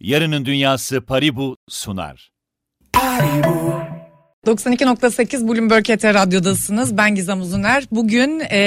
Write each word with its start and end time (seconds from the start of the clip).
Yarının 0.00 0.44
Dünyası 0.44 1.00
Paribu 1.00 1.56
sunar. 1.68 2.30
92.8 4.46 5.48
Bloomberg 5.48 5.84
HT 5.84 6.04
Radyo'dasınız. 6.04 6.96
Ben 6.96 7.14
Gizem 7.14 7.40
Uzuner. 7.40 7.84
Bugün 7.90 8.42
e, 8.50 8.58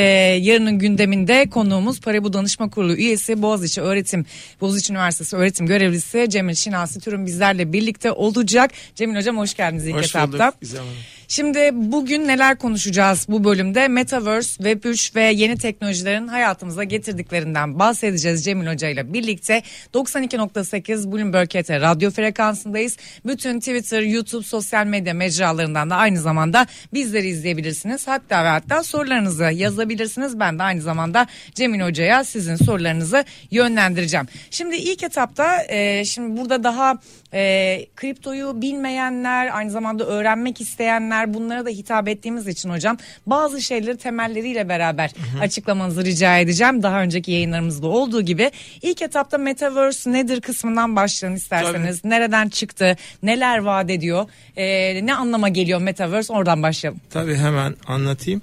yarının 0.42 0.80
gündeminde 0.80 1.50
konuğumuz 1.50 2.02
Paribu 2.02 2.34
Danışma 2.34 2.70
Kurulu 2.70 2.94
üyesi 2.94 3.42
Boğaziçi 3.42 3.82
Öğretim, 3.82 4.26
Boğaziçi 4.62 4.94
Üniversitesi 4.94 5.36
öğretim 5.36 5.66
görevlisi 5.66 6.26
Cemil 6.30 6.56
Şinasi 6.56 7.00
Türün 7.00 7.26
bizlerle 7.26 7.74
birlikte 7.74 8.12
olacak. 8.12 8.72
Cemil 8.96 9.16
Hocam 9.18 9.38
hoş 9.38 9.54
geldiniz 9.54 9.88
ilk 9.88 9.96
Hoş 9.96 10.10
etapta. 10.10 10.48
bulduk 10.48 10.62
Gizem 10.62 10.80
Hanım. 10.80 10.94
Şimdi 11.32 11.70
bugün 11.74 12.28
neler 12.28 12.58
konuşacağız 12.58 13.26
bu 13.30 13.44
bölümde? 13.44 13.88
Metaverse, 13.88 14.64
Web3 14.64 15.16
ve 15.16 15.24
yeni 15.24 15.58
teknolojilerin 15.58 16.28
hayatımıza 16.28 16.84
getirdiklerinden 16.84 17.80
bahsedeceğiz 17.80 18.46
Cemil 18.46 18.68
Hoca 18.68 18.90
ile 18.90 19.14
birlikte. 19.14 19.62
92.8 19.94 21.12
Bloomberg 21.12 21.50
HT 21.50 21.70
radyo 21.70 22.12
frekansındayız. 22.12 22.98
Bütün 23.26 23.60
Twitter, 23.60 24.02
YouTube, 24.02 24.44
sosyal 24.44 24.86
medya 24.86 25.14
mecralarından 25.14 25.90
da 25.90 25.96
aynı 25.96 26.22
zamanda 26.22 26.68
bizleri 26.94 27.28
izleyebilirsiniz. 27.28 28.08
Hatta 28.08 28.44
ve 28.44 28.48
hatta 28.48 28.84
sorularınızı 28.84 29.44
yazabilirsiniz. 29.44 30.40
Ben 30.40 30.60
de 30.60 30.64
aynı 30.64 30.82
zamanda 30.82 31.28
Cemil 31.56 31.82
Hoca'ya 31.82 32.24
sizin 32.24 32.56
sorularınızı 32.56 33.26
yönlendireceğim. 33.52 34.28
Şimdi 34.52 34.76
ilk 34.76 35.04
etapta 35.04 35.64
e, 35.70 36.06
şimdi 36.06 36.42
burada 36.42 36.64
daha 36.64 37.00
e, 37.34 37.86
kriptoyu 37.96 38.62
bilmeyenler, 38.62 39.58
aynı 39.58 39.72
zamanda 39.72 40.06
öğrenmek 40.06 40.62
isteyenler 40.62 41.34
bunlara 41.34 41.66
da 41.66 41.70
hitap 41.70 42.08
ettiğimiz 42.08 42.48
için 42.48 42.70
hocam 42.70 42.98
bazı 43.26 43.62
şeyleri 43.62 43.98
temelleriyle 43.98 44.70
beraber 44.70 45.12
açıklamanızı 45.42 46.06
rica 46.06 46.38
edeceğim. 46.38 46.84
Daha 46.84 47.02
önceki 47.02 47.32
yayınlarımızda 47.32 47.88
olduğu 47.88 48.22
gibi 48.22 48.52
ilk 48.82 49.02
etapta 49.02 49.38
Metaverse 49.38 50.12
nedir 50.12 50.42
kısmından 50.42 50.96
başlayalım 50.96 51.38
isterseniz. 51.38 52.06
Nereden 52.06 52.50
çıktı, 52.50 52.98
neler 53.24 53.58
vaat 53.58 53.90
ediyor, 53.90 54.26
e, 54.58 55.06
ne 55.06 55.14
anlama 55.14 55.50
geliyor 55.50 55.82
Metaverse 55.82 56.34
oradan 56.34 56.64
başlayalım. 56.64 57.02
Tabii 57.10 57.36
hemen 57.36 57.76
anlatayım. 57.88 58.42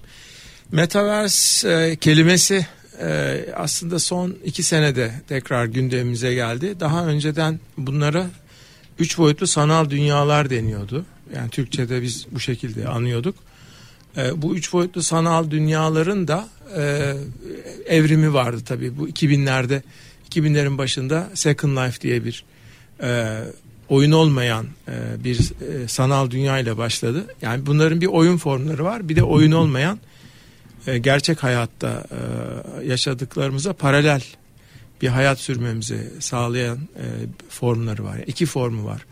Metaverse 0.73 1.71
e, 1.71 1.97
kelimesi 1.97 2.67
e, 3.03 3.39
aslında 3.57 3.99
son 3.99 4.37
iki 4.45 4.63
senede 4.63 5.11
tekrar 5.29 5.65
gündemimize 5.65 6.35
geldi. 6.35 6.81
Daha 6.81 7.07
önceden 7.07 7.61
bunlara 7.77 8.27
üç 8.99 9.19
boyutlu 9.19 9.47
sanal 9.47 9.91
dünyalar 9.91 10.51
deniyordu. 10.51 11.05
Yani 11.35 11.51
Türkçe'de 11.51 12.03
biz 12.03 12.27
bu 12.31 12.41
şekilde 12.41 12.89
anıyorduk. 12.89 13.35
E, 14.17 14.43
bu 14.43 14.57
üç 14.57 14.73
boyutlu 14.73 15.03
sanal 15.03 15.51
dünyaların 15.51 16.29
da 16.29 16.49
e, 16.77 17.15
evrimi 17.87 18.35
vardı 18.35 18.61
tabii. 18.67 18.99
Bu 18.99 19.09
2000'lerde 19.09 19.83
2000'lerin 20.31 20.79
başında 20.79 21.31
Second 21.35 21.77
Life 21.77 22.01
diye 22.01 22.25
bir 22.25 22.45
e, 23.03 23.41
oyun 23.89 24.13
olmayan 24.13 24.67
e, 24.89 25.25
bir 25.25 25.39
e, 25.39 25.89
sanal 25.89 26.31
dünya 26.31 26.59
ile 26.59 26.77
başladı. 26.77 27.27
Yani 27.43 27.67
bunların 27.67 28.01
bir 28.01 28.07
oyun 28.07 28.37
formları 28.37 28.85
var, 28.85 29.09
bir 29.09 29.17
de 29.17 29.23
oyun 29.23 29.53
olmayan 29.53 29.99
e, 30.87 30.99
gerçek 30.99 31.43
hayatta 31.43 32.05
e, 32.11 32.87
yaşadıklarımıza 32.87 33.73
paralel 33.73 34.23
bir 35.03 35.09
hayat 35.09 35.41
sürmemizi 35.41 36.13
sağlayan 36.21 36.77
e, 36.77 37.05
formları 37.49 38.05
var. 38.05 38.19
İki 38.27 38.47
formu 38.47 38.85
var. 38.85 39.07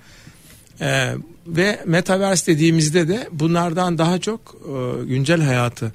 E, 0.81 1.15
ve 1.47 1.81
metaverse 1.87 2.53
dediğimizde 2.53 3.09
de 3.09 3.29
bunlardan 3.33 3.99
daha 3.99 4.19
çok 4.19 4.57
e, 4.65 5.05
güncel 5.05 5.41
hayatı 5.43 5.93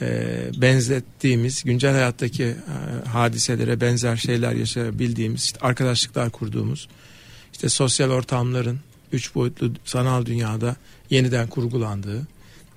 e, 0.00 0.40
benzettiğimiz, 0.56 1.62
güncel 1.64 1.92
hayattaki 1.92 2.44
e, 2.44 3.08
hadiselere 3.08 3.80
benzer 3.80 4.16
şeyler 4.16 4.52
yaşayabildiğimiz, 4.52 5.42
işte 5.42 5.58
arkadaşlıklar 5.60 6.30
kurduğumuz, 6.30 6.88
işte 7.52 7.68
sosyal 7.68 8.10
ortamların 8.10 8.80
üç 9.12 9.34
boyutlu 9.34 9.72
sanal 9.84 10.26
dünyada 10.26 10.76
yeniden 11.10 11.48
kurgulandığı, 11.48 12.26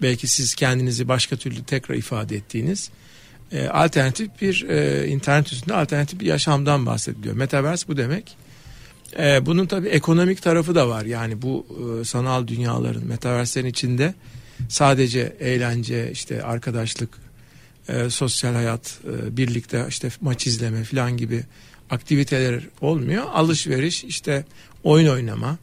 belki 0.02 0.28
siz 0.28 0.56
kendinizi 0.56 1.08
başka 1.08 1.36
türlü 1.36 1.64
tekrar 1.64 1.96
ifade 1.96 2.36
ettiğiniz 2.36 2.90
e, 3.54 3.68
alternatif 3.68 4.42
bir 4.42 4.70
e, 4.70 5.08
internet 5.08 5.54
üstünde 5.54 5.74
alternatif 5.74 6.20
bir 6.20 6.26
yaşamdan 6.26 6.86
bahsediliyor. 6.86 7.36
Metaverse 7.36 7.88
bu 7.88 7.98
demek. 7.98 8.38
E, 9.20 9.46
bunun 9.46 9.66
tabii 9.66 9.88
ekonomik 9.88 10.42
tarafı 10.42 10.76
da 10.76 10.90
var. 10.90 11.06
Yani 11.06 11.42
bu 11.42 11.66
e, 12.02 12.06
sanal 12.06 12.48
dünyaların, 12.48 13.08
metaverse'lerin 13.08 13.70
içinde 13.70 14.14
sadece 14.70 15.36
eğlence, 15.40 16.12
işte 16.12 16.44
arkadaşlık, 16.44 17.10
e, 17.90 18.10
sosyal 18.10 18.54
hayat, 18.54 19.00
e, 19.08 19.38
birlikte 19.38 19.86
işte 19.90 20.10
maç 20.22 20.48
izleme 20.48 20.84
falan 20.84 21.18
gibi 21.18 21.44
aktiviteler 21.90 22.64
olmuyor. 22.82 23.24
Alışveriş, 23.34 24.04
işte 24.04 24.46
oyun 24.84 25.08
oynama, 25.08 25.58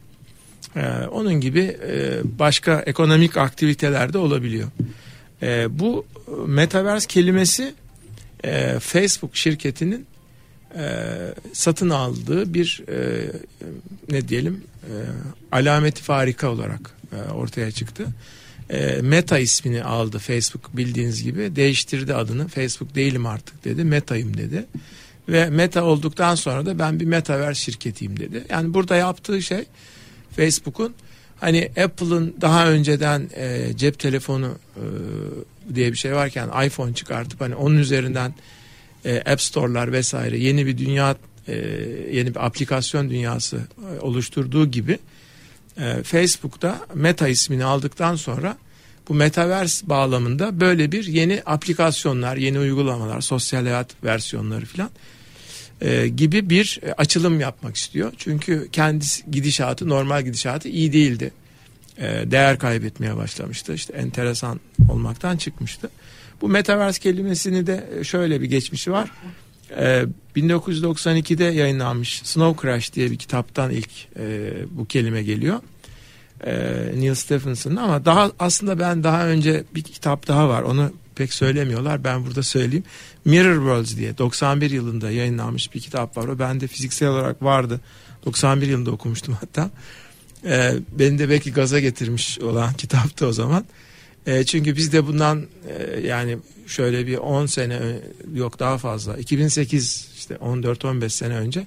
e, 0.75 0.87
onun 1.11 1.33
gibi 1.33 1.77
e, 1.87 2.19
başka 2.39 2.79
ekonomik 2.79 3.37
aktiviteler 3.37 4.13
de 4.13 4.17
olabiliyor. 4.17 4.67
E, 5.41 5.79
bu 5.79 6.05
metaverse 6.47 7.07
kelimesi 7.07 7.73
e, 8.43 8.79
Facebook 8.79 9.35
şirketinin 9.35 10.05
e, 10.77 10.83
satın 11.53 11.89
aldığı 11.89 12.53
bir 12.53 12.83
e, 12.89 13.31
ne 14.09 14.27
diyelim 14.27 14.63
e, 14.83 14.93
alameti 15.51 16.01
farika 16.03 16.49
olarak 16.49 16.91
e, 17.11 17.31
ortaya 17.31 17.71
çıktı. 17.71 18.07
E, 18.69 19.01
Meta 19.01 19.39
ismini 19.39 19.83
aldı 19.83 20.19
Facebook 20.19 20.77
bildiğiniz 20.77 21.23
gibi 21.23 21.55
değiştirdi 21.55 22.13
adını 22.13 22.47
Facebook 22.47 22.95
değilim 22.95 23.25
artık 23.25 23.63
dedi 23.65 23.83
Meta'yım 23.83 24.37
dedi 24.37 24.65
ve 25.29 25.49
Meta 25.49 25.83
olduktan 25.83 26.35
sonra 26.35 26.65
da 26.65 26.79
ben 26.79 26.99
bir 26.99 27.05
metaverse 27.05 27.61
şirketiyim 27.61 28.19
dedi. 28.19 28.43
Yani 28.49 28.73
burada 28.73 28.95
yaptığı 28.95 29.41
şey 29.41 29.65
Facebook'un 30.35 30.93
hani 31.41 31.71
Apple'ın 31.83 32.35
daha 32.41 32.67
önceden 32.67 33.29
e, 33.35 33.67
cep 33.77 33.99
telefonu 33.99 34.55
e, 34.75 34.83
diye 35.75 35.91
bir 35.91 35.97
şey 35.97 36.13
varken 36.13 36.65
iPhone 36.65 36.93
çıkartıp 36.93 37.41
hani 37.41 37.55
onun 37.55 37.77
üzerinden 37.77 38.33
e, 39.05 39.17
App 39.17 39.41
Store'lar 39.41 39.91
vesaire 39.91 40.37
yeni 40.37 40.65
bir 40.65 40.77
dünya 40.77 41.15
e, 41.47 41.55
yeni 42.11 42.35
bir 42.35 42.45
aplikasyon 42.45 43.09
dünyası 43.09 43.61
e, 43.95 43.99
oluşturduğu 43.99 44.71
gibi 44.71 44.99
e, 45.77 46.03
Facebook'ta 46.03 46.79
Meta 46.93 47.27
ismini 47.27 47.65
aldıktan 47.65 48.15
sonra 48.15 48.57
bu 49.09 49.13
metaverse 49.13 49.89
bağlamında 49.89 50.59
böyle 50.59 50.91
bir 50.91 51.05
yeni 51.05 51.41
aplikasyonlar, 51.45 52.37
yeni 52.37 52.59
uygulamalar, 52.59 53.21
sosyal 53.21 53.63
hayat 53.63 53.87
versiyonları 54.03 54.65
filan 54.65 54.89
e, 55.81 56.07
gibi 56.07 56.49
bir 56.49 56.79
açılım 56.97 57.39
yapmak 57.39 57.75
istiyor. 57.75 58.13
Çünkü 58.17 58.69
kendisi 58.71 59.31
gidişatı, 59.31 59.89
normal 59.89 60.21
gidişatı 60.21 60.69
iyi 60.69 60.93
değildi. 60.93 61.31
E, 61.97 62.31
değer 62.31 62.59
kaybetmeye 62.59 63.17
başlamıştı. 63.17 63.73
İşte 63.73 63.93
enteresan 63.93 64.59
olmaktan 64.89 65.37
çıkmıştı. 65.37 65.89
Bu 66.41 66.49
metaverse 66.49 66.99
kelimesini 66.99 67.67
de 67.67 68.03
şöyle 68.03 68.41
bir 68.41 68.45
geçmişi 68.45 68.91
var. 68.91 69.11
E, 69.77 70.05
1992'de 70.35 71.43
yayınlanmış 71.43 72.21
Snow 72.23 72.61
Crash 72.61 72.93
diye 72.93 73.11
bir 73.11 73.17
kitaptan 73.17 73.71
ilk 73.71 73.89
e, 74.19 74.53
bu 74.71 74.85
kelime 74.85 75.23
geliyor. 75.23 75.59
E, 76.43 76.53
Neil 76.95 77.15
Stephenson'ın 77.15 77.75
ama 77.75 78.05
daha 78.05 78.31
aslında 78.39 78.79
ben 78.79 79.03
daha 79.03 79.27
önce 79.27 79.63
bir 79.75 79.81
kitap 79.81 80.27
daha 80.27 80.49
var. 80.49 80.61
Onu 80.61 80.91
pek 81.21 81.33
söylemiyorlar. 81.33 82.03
Ben 82.03 82.25
burada 82.25 82.43
söyleyeyim. 82.43 82.83
Mirror 83.25 83.55
Worlds 83.55 83.97
diye 83.97 84.17
91 84.17 84.71
yılında 84.71 85.11
yayınlanmış 85.11 85.73
bir 85.73 85.79
kitap 85.79 86.17
var. 86.17 86.27
O 86.27 86.39
bende 86.39 86.67
fiziksel 86.67 87.09
olarak 87.09 87.43
vardı. 87.43 87.79
91 88.25 88.67
yılında 88.67 88.91
okumuştum 88.91 89.37
hatta. 89.39 89.69
Ee, 90.45 90.73
beni 90.99 91.19
de 91.19 91.29
belki 91.29 91.53
gaza 91.53 91.79
getirmiş 91.79 92.39
olan 92.39 92.73
kitaptı 92.77 93.27
o 93.27 93.33
zaman. 93.33 93.65
E, 94.25 94.43
çünkü 94.43 94.75
biz 94.75 94.93
de 94.93 95.07
bundan 95.07 95.47
e, 95.67 95.99
yani 96.07 96.37
şöyle 96.67 97.07
bir 97.07 97.17
10 97.17 97.45
sene 97.45 97.79
yok 98.33 98.59
daha 98.59 98.77
fazla 98.77 99.17
2008 99.17 100.07
işte 100.17 100.35
14-15 100.35 101.09
sene 101.09 101.35
önce 101.35 101.65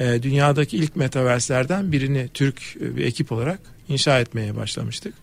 e, 0.00 0.22
dünyadaki 0.22 0.76
ilk 0.76 0.96
metaverselerden 0.96 1.92
birini 1.92 2.28
Türk 2.34 2.76
bir 2.80 3.04
ekip 3.04 3.32
olarak 3.32 3.60
inşa 3.88 4.20
etmeye 4.20 4.56
başlamıştık. 4.56 5.14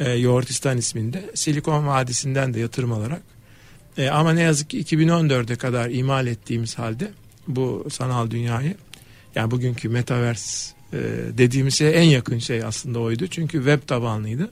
E, 0.00 0.12
Yoğurtistan 0.12 0.78
isminde 0.78 1.30
Silikon 1.34 1.86
Vadisi'nden 1.86 2.54
de 2.54 2.60
yatırım 2.60 2.92
alarak 2.92 3.22
e, 3.98 4.08
ama 4.08 4.32
ne 4.32 4.42
yazık 4.42 4.70
ki 4.70 4.82
2014'e 4.82 5.56
kadar 5.56 5.90
imal 5.90 6.26
ettiğimiz 6.26 6.78
halde 6.78 7.10
bu 7.48 7.86
sanal 7.90 8.30
dünyayı 8.30 8.74
yani 9.34 9.50
bugünkü 9.50 9.88
metaverse 9.88 10.74
e, 10.92 10.98
dediğimiz 11.38 11.74
şey 11.74 11.98
en 11.98 12.08
yakın 12.08 12.38
şey 12.38 12.64
aslında 12.64 12.98
oydu. 12.98 13.26
Çünkü 13.26 13.58
web 13.58 13.88
tabanlıydı. 13.88 14.50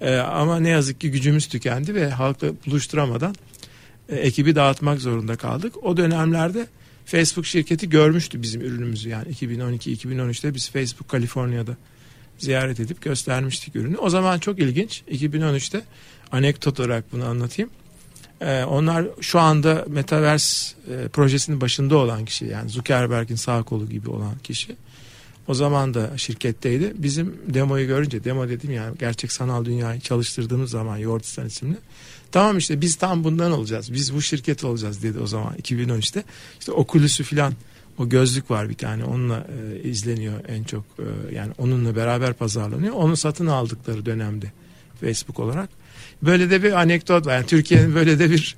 E, 0.00 0.16
ama 0.16 0.60
ne 0.60 0.68
yazık 0.68 1.00
ki 1.00 1.10
gücümüz 1.10 1.46
tükendi 1.46 1.94
ve 1.94 2.10
halkla 2.10 2.48
buluşturamadan 2.66 3.34
e, 4.08 4.16
ekibi 4.16 4.54
dağıtmak 4.54 5.00
zorunda 5.00 5.36
kaldık. 5.36 5.84
O 5.84 5.96
dönemlerde 5.96 6.66
Facebook 7.06 7.46
şirketi 7.46 7.88
görmüştü 7.88 8.42
bizim 8.42 8.60
ürünümüzü 8.60 9.08
yani 9.08 9.28
2012-2013'te 9.32 10.54
biz 10.54 10.70
Facebook 10.70 11.08
Kaliforniya'da 11.08 11.76
ziyaret 12.42 12.80
edip 12.80 13.02
göstermiştik 13.02 13.76
ürünü. 13.76 13.96
O 13.96 14.10
zaman 14.10 14.38
çok 14.38 14.58
ilginç 14.58 15.02
2013'te 15.10 15.82
anekdot 16.32 16.80
olarak 16.80 17.12
bunu 17.12 17.24
anlatayım. 17.24 17.70
Ee, 18.40 18.64
onlar 18.64 19.06
şu 19.20 19.40
anda 19.40 19.84
Metaverse 19.88 20.76
e, 20.90 21.08
projesinin 21.08 21.60
başında 21.60 21.96
olan 21.96 22.24
kişi 22.24 22.44
yani 22.44 22.70
Zuckerberg'in 22.70 23.34
sağ 23.34 23.62
kolu 23.62 23.88
gibi 23.88 24.10
olan 24.10 24.38
kişi. 24.42 24.76
O 25.48 25.54
zaman 25.54 25.94
da 25.94 26.18
şirketteydi. 26.18 26.92
Bizim 26.96 27.36
demoyu 27.46 27.86
görünce 27.86 28.24
demo 28.24 28.48
dedim 28.48 28.72
yani 28.72 28.98
gerçek 28.98 29.32
sanal 29.32 29.64
dünyayı 29.64 30.00
çalıştırdığımız 30.00 30.70
zaman 30.70 30.96
Yoğurtistan 30.96 31.46
isimli. 31.46 31.76
Tamam 32.32 32.58
işte 32.58 32.80
biz 32.80 32.96
tam 32.96 33.24
bundan 33.24 33.52
olacağız. 33.52 33.92
Biz 33.92 34.14
bu 34.14 34.22
şirket 34.22 34.64
olacağız 34.64 35.02
dedi 35.02 35.18
o 35.18 35.26
zaman 35.26 35.54
2013'te. 35.54 36.24
İşte 36.60 36.72
Oculus'u 36.72 37.24
filan 37.24 37.52
o 37.98 38.08
gözlük 38.08 38.50
var 38.50 38.68
bir 38.68 38.74
tane 38.74 39.04
onunla 39.04 39.46
e, 39.74 39.82
izleniyor 39.88 40.34
en 40.48 40.64
çok 40.64 40.84
e, 40.98 41.34
yani 41.34 41.52
onunla 41.58 41.96
beraber 41.96 42.32
pazarlanıyor. 42.32 42.94
Onu 42.94 43.16
satın 43.16 43.46
aldıkları 43.46 44.06
dönemde 44.06 44.46
Facebook 45.00 45.38
olarak. 45.38 45.68
Böyle 46.22 46.50
de 46.50 46.62
bir 46.62 46.72
anekdot 46.72 47.26
var. 47.26 47.34
Yani 47.34 47.46
Türkiye'nin 47.46 47.94
böyle 47.94 48.18
de 48.18 48.30
bir 48.30 48.56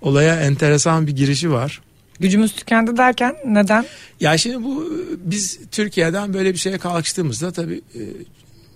olaya 0.00 0.40
enteresan 0.40 1.06
bir 1.06 1.16
girişi 1.16 1.50
var. 1.50 1.80
Gücümüz 2.20 2.52
tükendi 2.52 2.96
derken 2.96 3.36
neden? 3.46 3.86
Ya 4.20 4.38
şimdi 4.38 4.64
bu 4.64 4.92
biz 5.16 5.60
Türkiye'den 5.70 6.34
böyle 6.34 6.52
bir 6.52 6.58
şeye 6.58 6.78
kalkıştığımızda 6.78 7.52
tabii 7.52 7.80
e, 7.94 8.00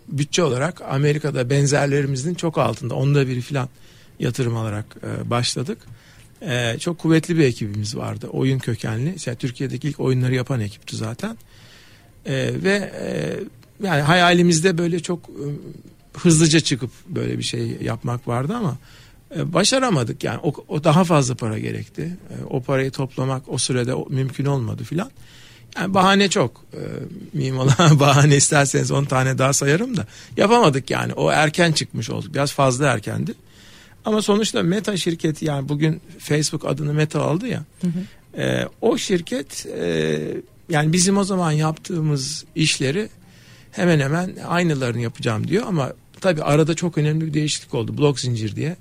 bütçe 0.08 0.42
olarak 0.42 0.82
Amerika'da 0.88 1.50
benzerlerimizin 1.50 2.34
çok 2.34 2.58
altında 2.58 2.94
onda 2.94 3.28
biri 3.28 3.40
filan 3.40 3.68
yatırım 4.18 4.56
alarak 4.56 4.96
e, 5.02 5.30
başladık. 5.30 5.78
E, 6.42 6.76
çok 6.78 6.98
kuvvetli 6.98 7.38
bir 7.38 7.44
ekibimiz 7.44 7.96
vardı. 7.96 8.28
Oyun 8.32 8.58
kökenli. 8.58 9.16
Yani 9.26 9.38
Türkiye'deki 9.38 9.88
ilk 9.88 10.00
oyunları 10.00 10.34
yapan 10.34 10.60
ekipti 10.60 10.96
zaten. 10.96 11.36
ve 12.64 12.92
yani 13.82 14.02
hayalimizde 14.02 14.78
böyle 14.78 15.00
çok 15.00 15.30
hızlıca 16.16 16.60
çıkıp 16.60 16.90
böyle 17.08 17.38
bir 17.38 17.42
şey 17.42 17.76
yapmak 17.82 18.28
vardı 18.28 18.54
ama 18.56 18.76
e, 19.36 19.52
başaramadık 19.52 20.24
yani 20.24 20.40
o, 20.42 20.52
o 20.68 20.84
daha 20.84 21.04
fazla 21.04 21.34
para 21.34 21.58
gerekti. 21.58 22.16
E, 22.30 22.44
o 22.44 22.62
parayı 22.62 22.90
toplamak 22.90 23.42
o 23.48 23.58
sürede 23.58 23.94
mümkün 24.08 24.44
olmadı 24.44 24.84
filan. 24.84 25.10
Yani 25.76 25.94
bahane 25.94 26.28
çok. 26.28 26.64
E, 27.34 27.52
olan 27.52 28.00
bahane 28.00 28.36
isterseniz 28.36 28.90
10 28.90 29.04
tane 29.04 29.38
daha 29.38 29.52
sayarım 29.52 29.96
da 29.96 30.06
yapamadık 30.36 30.90
yani. 30.90 31.12
O 31.12 31.30
erken 31.30 31.72
çıkmış 31.72 32.10
olduk. 32.10 32.34
Biraz 32.34 32.52
fazla 32.52 32.86
erkendi. 32.86 33.34
Ama 34.06 34.22
sonuçta 34.22 34.62
Meta 34.62 34.96
şirketi 34.96 35.44
yani 35.44 35.68
bugün 35.68 36.00
Facebook 36.18 36.66
adını 36.66 36.92
Meta 36.92 37.22
aldı 37.22 37.46
ya. 37.46 37.64
Hı 37.80 37.86
hı. 37.86 38.42
E, 38.42 38.68
o 38.80 38.98
şirket 38.98 39.66
e, 39.66 40.20
yani 40.68 40.92
bizim 40.92 41.16
o 41.16 41.24
zaman 41.24 41.52
yaptığımız 41.52 42.44
işleri 42.54 43.08
hemen 43.72 44.00
hemen 44.00 44.36
aynılarını 44.46 45.00
yapacağım 45.00 45.48
diyor 45.48 45.64
ama 45.66 45.92
tabii 46.20 46.42
arada 46.42 46.74
çok 46.74 46.98
önemli 46.98 47.26
bir 47.26 47.34
değişiklik 47.34 47.74
oldu. 47.74 47.98
Blok 47.98 48.20
zincir 48.20 48.56
diye. 48.56 48.76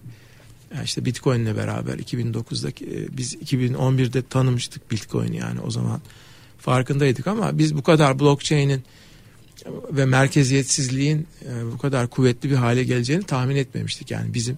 Yani 0.76 0.86
işte 0.86 1.06
Bitcoin 1.06 1.40
ile 1.40 1.58
beraber 1.58 1.94
2009'daki 1.94 2.86
e, 2.86 3.18
biz 3.18 3.36
2011'de 3.36 4.22
tanımıştık 4.22 4.92
Bitcoin 4.92 5.34
yani 5.34 5.60
o 5.60 5.72
zaman 5.72 6.02
farkındaydık 6.60 7.28
ama 7.28 7.58
biz 7.58 7.76
bu 7.76 7.84
kadar 7.84 8.20
blockchain'in 8.20 8.84
ve 9.92 10.06
merkeziyetsizliğin 10.06 11.28
e, 11.46 11.72
bu 11.74 11.78
kadar 11.78 12.08
kuvvetli 12.08 12.50
bir 12.50 12.56
hale 12.56 12.84
geleceğini 12.84 13.24
tahmin 13.24 13.56
etmemiştik. 13.56 14.12
Yani 14.12 14.34
bizim 14.34 14.58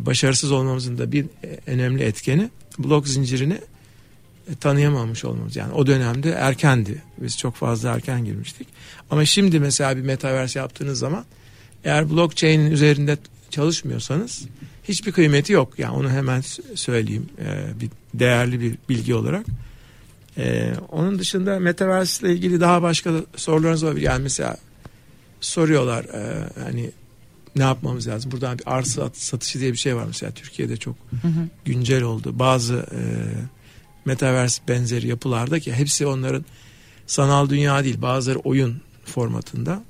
başarısız 0.00 0.52
olmamızın 0.52 0.98
da 0.98 1.12
bir 1.12 1.26
önemli 1.66 2.02
etkeni 2.02 2.50
blok 2.78 3.08
zincirini 3.08 3.58
tanıyamamış 4.60 5.24
olmamız. 5.24 5.56
Yani 5.56 5.72
o 5.72 5.86
dönemde 5.86 6.30
erkendi. 6.30 7.02
Biz 7.18 7.38
çok 7.38 7.54
fazla 7.54 7.90
erken 7.90 8.24
girmiştik. 8.24 8.68
Ama 9.10 9.24
şimdi 9.24 9.60
mesela 9.60 9.96
bir 9.96 10.02
metaverse 10.02 10.58
yaptığınız 10.58 10.98
zaman 10.98 11.24
eğer 11.84 12.10
blockchain'in 12.10 12.70
üzerinde 12.70 13.16
çalışmıyorsanız 13.50 14.46
hiçbir 14.84 15.12
kıymeti 15.12 15.52
yok. 15.52 15.78
Yani 15.78 15.96
onu 15.96 16.10
hemen 16.10 16.42
söyleyeyim 16.74 17.28
e, 17.38 17.80
bir 17.80 17.90
değerli 18.14 18.60
bir 18.60 18.78
bilgi 18.88 19.14
olarak. 19.14 19.46
E, 20.38 20.72
onun 20.88 21.18
dışında 21.18 21.58
Metaverse 21.58 22.26
ile 22.26 22.34
ilgili 22.34 22.60
daha 22.60 22.82
başka 22.82 23.12
sorularınız 23.36 23.82
olabilir. 23.82 24.06
Yani 24.06 24.22
mesela 24.22 24.56
soruyorlar 25.40 26.04
e, 26.04 26.48
hani 26.64 26.90
ne 27.56 27.62
yapmamız 27.62 28.08
lazım? 28.08 28.32
Buradan 28.32 28.58
bir 28.58 28.74
arsa 28.74 29.10
satışı 29.12 29.60
diye 29.60 29.72
bir 29.72 29.76
şey 29.76 29.96
var 29.96 30.04
mesela 30.06 30.32
Türkiye'de 30.32 30.76
çok 30.76 30.96
hı 31.22 31.28
hı. 31.28 31.48
güncel 31.64 32.02
oldu. 32.02 32.38
Bazı 32.38 32.74
e, 32.74 33.00
Metaverse 34.04 34.62
benzeri 34.68 35.08
yapılarda 35.08 35.60
ki 35.60 35.72
hepsi 35.72 36.06
onların 36.06 36.44
sanal 37.06 37.48
dünya 37.48 37.84
değil 37.84 38.02
bazıları 38.02 38.38
oyun 38.38 38.80
formatında. 39.04 39.82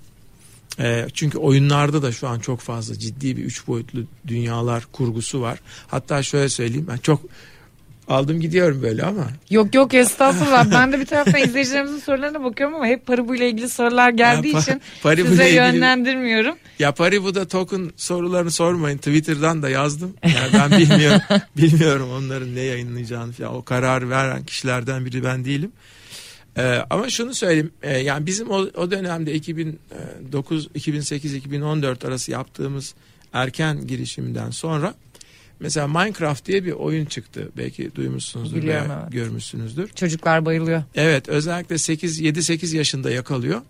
E, 0.78 1.06
çünkü 1.14 1.38
oyunlarda 1.38 2.02
da 2.02 2.12
şu 2.12 2.28
an 2.28 2.38
çok 2.38 2.60
fazla 2.60 2.98
ciddi 2.98 3.36
bir 3.36 3.44
üç 3.44 3.66
boyutlu 3.66 4.04
dünyalar 4.26 4.86
kurgusu 4.92 5.40
var. 5.40 5.58
Hatta 5.86 6.22
şöyle 6.22 6.48
söyleyeyim 6.48 6.86
ben 6.90 6.96
çok 6.96 7.20
aldım 8.08 8.40
gidiyorum 8.40 8.82
böyle 8.82 9.02
ama. 9.02 9.28
Yok 9.50 9.74
yok 9.74 9.94
estağfurullah. 9.94 10.70
ben 10.70 10.92
de 10.92 11.00
bir 11.00 11.06
taraftan 11.06 11.42
izleyicilerimizin 11.42 11.98
sorularına 11.98 12.44
bakıyorum 12.44 12.74
ama 12.74 12.86
hep 12.86 13.06
Paribu 13.06 13.34
ile 13.34 13.48
ilgili 13.48 13.68
sorular 13.68 14.10
geldiği 14.10 14.54
ya, 14.54 14.60
için 14.60 14.82
Paribu 15.02 15.28
size 15.28 15.44
ilgili... 15.44 15.56
yönlendirmiyorum. 15.56 16.56
Ya 16.78 16.92
Paribu'da 16.92 17.48
token 17.48 17.90
sorularını 17.96 18.50
sormayın. 18.50 18.98
Twitter'dan 18.98 19.62
da 19.62 19.68
yazdım. 19.68 20.14
Yani 20.24 20.52
ben 20.52 20.80
bilmiyorum 20.80 21.20
bilmiyorum 21.56 22.08
onların 22.12 22.54
ne 22.54 22.60
yayınlayacağını 22.60 23.32
falan. 23.32 23.54
O 23.54 23.62
kararı 23.62 24.10
veren 24.10 24.44
kişilerden 24.44 25.06
biri 25.06 25.24
ben 25.24 25.44
değilim. 25.44 25.72
Ee, 26.56 26.80
ama 26.90 27.10
şunu 27.10 27.34
söyleyeyim 27.34 27.70
e, 27.82 27.98
yani 27.98 28.26
bizim 28.26 28.50
o, 28.50 28.56
o 28.56 28.90
dönemde 28.90 29.34
2009 29.34 30.68
2008 30.74 31.34
2014 31.34 32.04
arası 32.04 32.30
yaptığımız 32.30 32.94
erken 33.32 33.86
girişimden 33.86 34.50
sonra 34.50 34.94
mesela 35.64 35.88
Minecraft 35.88 36.46
diye 36.46 36.64
bir 36.64 36.72
oyun 36.72 37.04
çıktı 37.04 37.48
belki 37.56 37.94
duymuşsunuzdur 37.94 38.56
Biliyorum, 38.56 38.88
veya 38.88 39.00
evet. 39.02 39.12
görmüşsünüzdür. 39.12 39.88
Çocuklar 39.88 40.44
bayılıyor. 40.44 40.82
Evet 40.94 41.28
özellikle 41.28 41.78
8 41.78 42.20
7 42.20 42.42
8 42.42 42.72
yaşında 42.72 43.10
yakalıyor. 43.10 43.60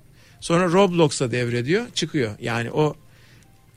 Sonra 0.41 0.73
Roblox'a 0.73 1.31
devrediyor 1.31 1.87
çıkıyor. 1.94 2.32
Yani 2.41 2.70
o 2.70 2.96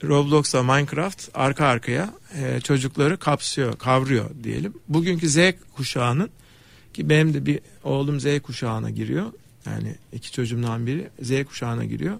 Roblox'la 0.04 0.62
Minecraft 0.62 1.28
arka 1.34 1.66
arkaya 1.66 2.14
e, 2.36 2.60
çocukları 2.60 3.16
kapsıyor, 3.16 3.78
kavruyor 3.78 4.30
diyelim. 4.44 4.74
Bugünkü 4.88 5.28
Z 5.28 5.38
kuşağının 5.76 6.30
ki 6.94 7.08
benim 7.08 7.34
de 7.34 7.46
bir 7.46 7.60
oğlum 7.84 8.20
Z 8.20 8.26
kuşağına 8.42 8.90
giriyor. 8.90 9.32
Yani 9.66 9.94
iki 10.12 10.32
çocuğumdan 10.32 10.86
biri 10.86 11.08
Z 11.22 11.44
kuşağına 11.44 11.84
giriyor. 11.84 12.16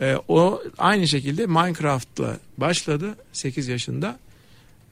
Ee, 0.00 0.16
o 0.28 0.62
aynı 0.78 1.08
şekilde 1.08 1.46
Minecraft'la 1.46 2.38
başladı 2.58 3.16
8 3.32 3.68
yaşında. 3.68 4.18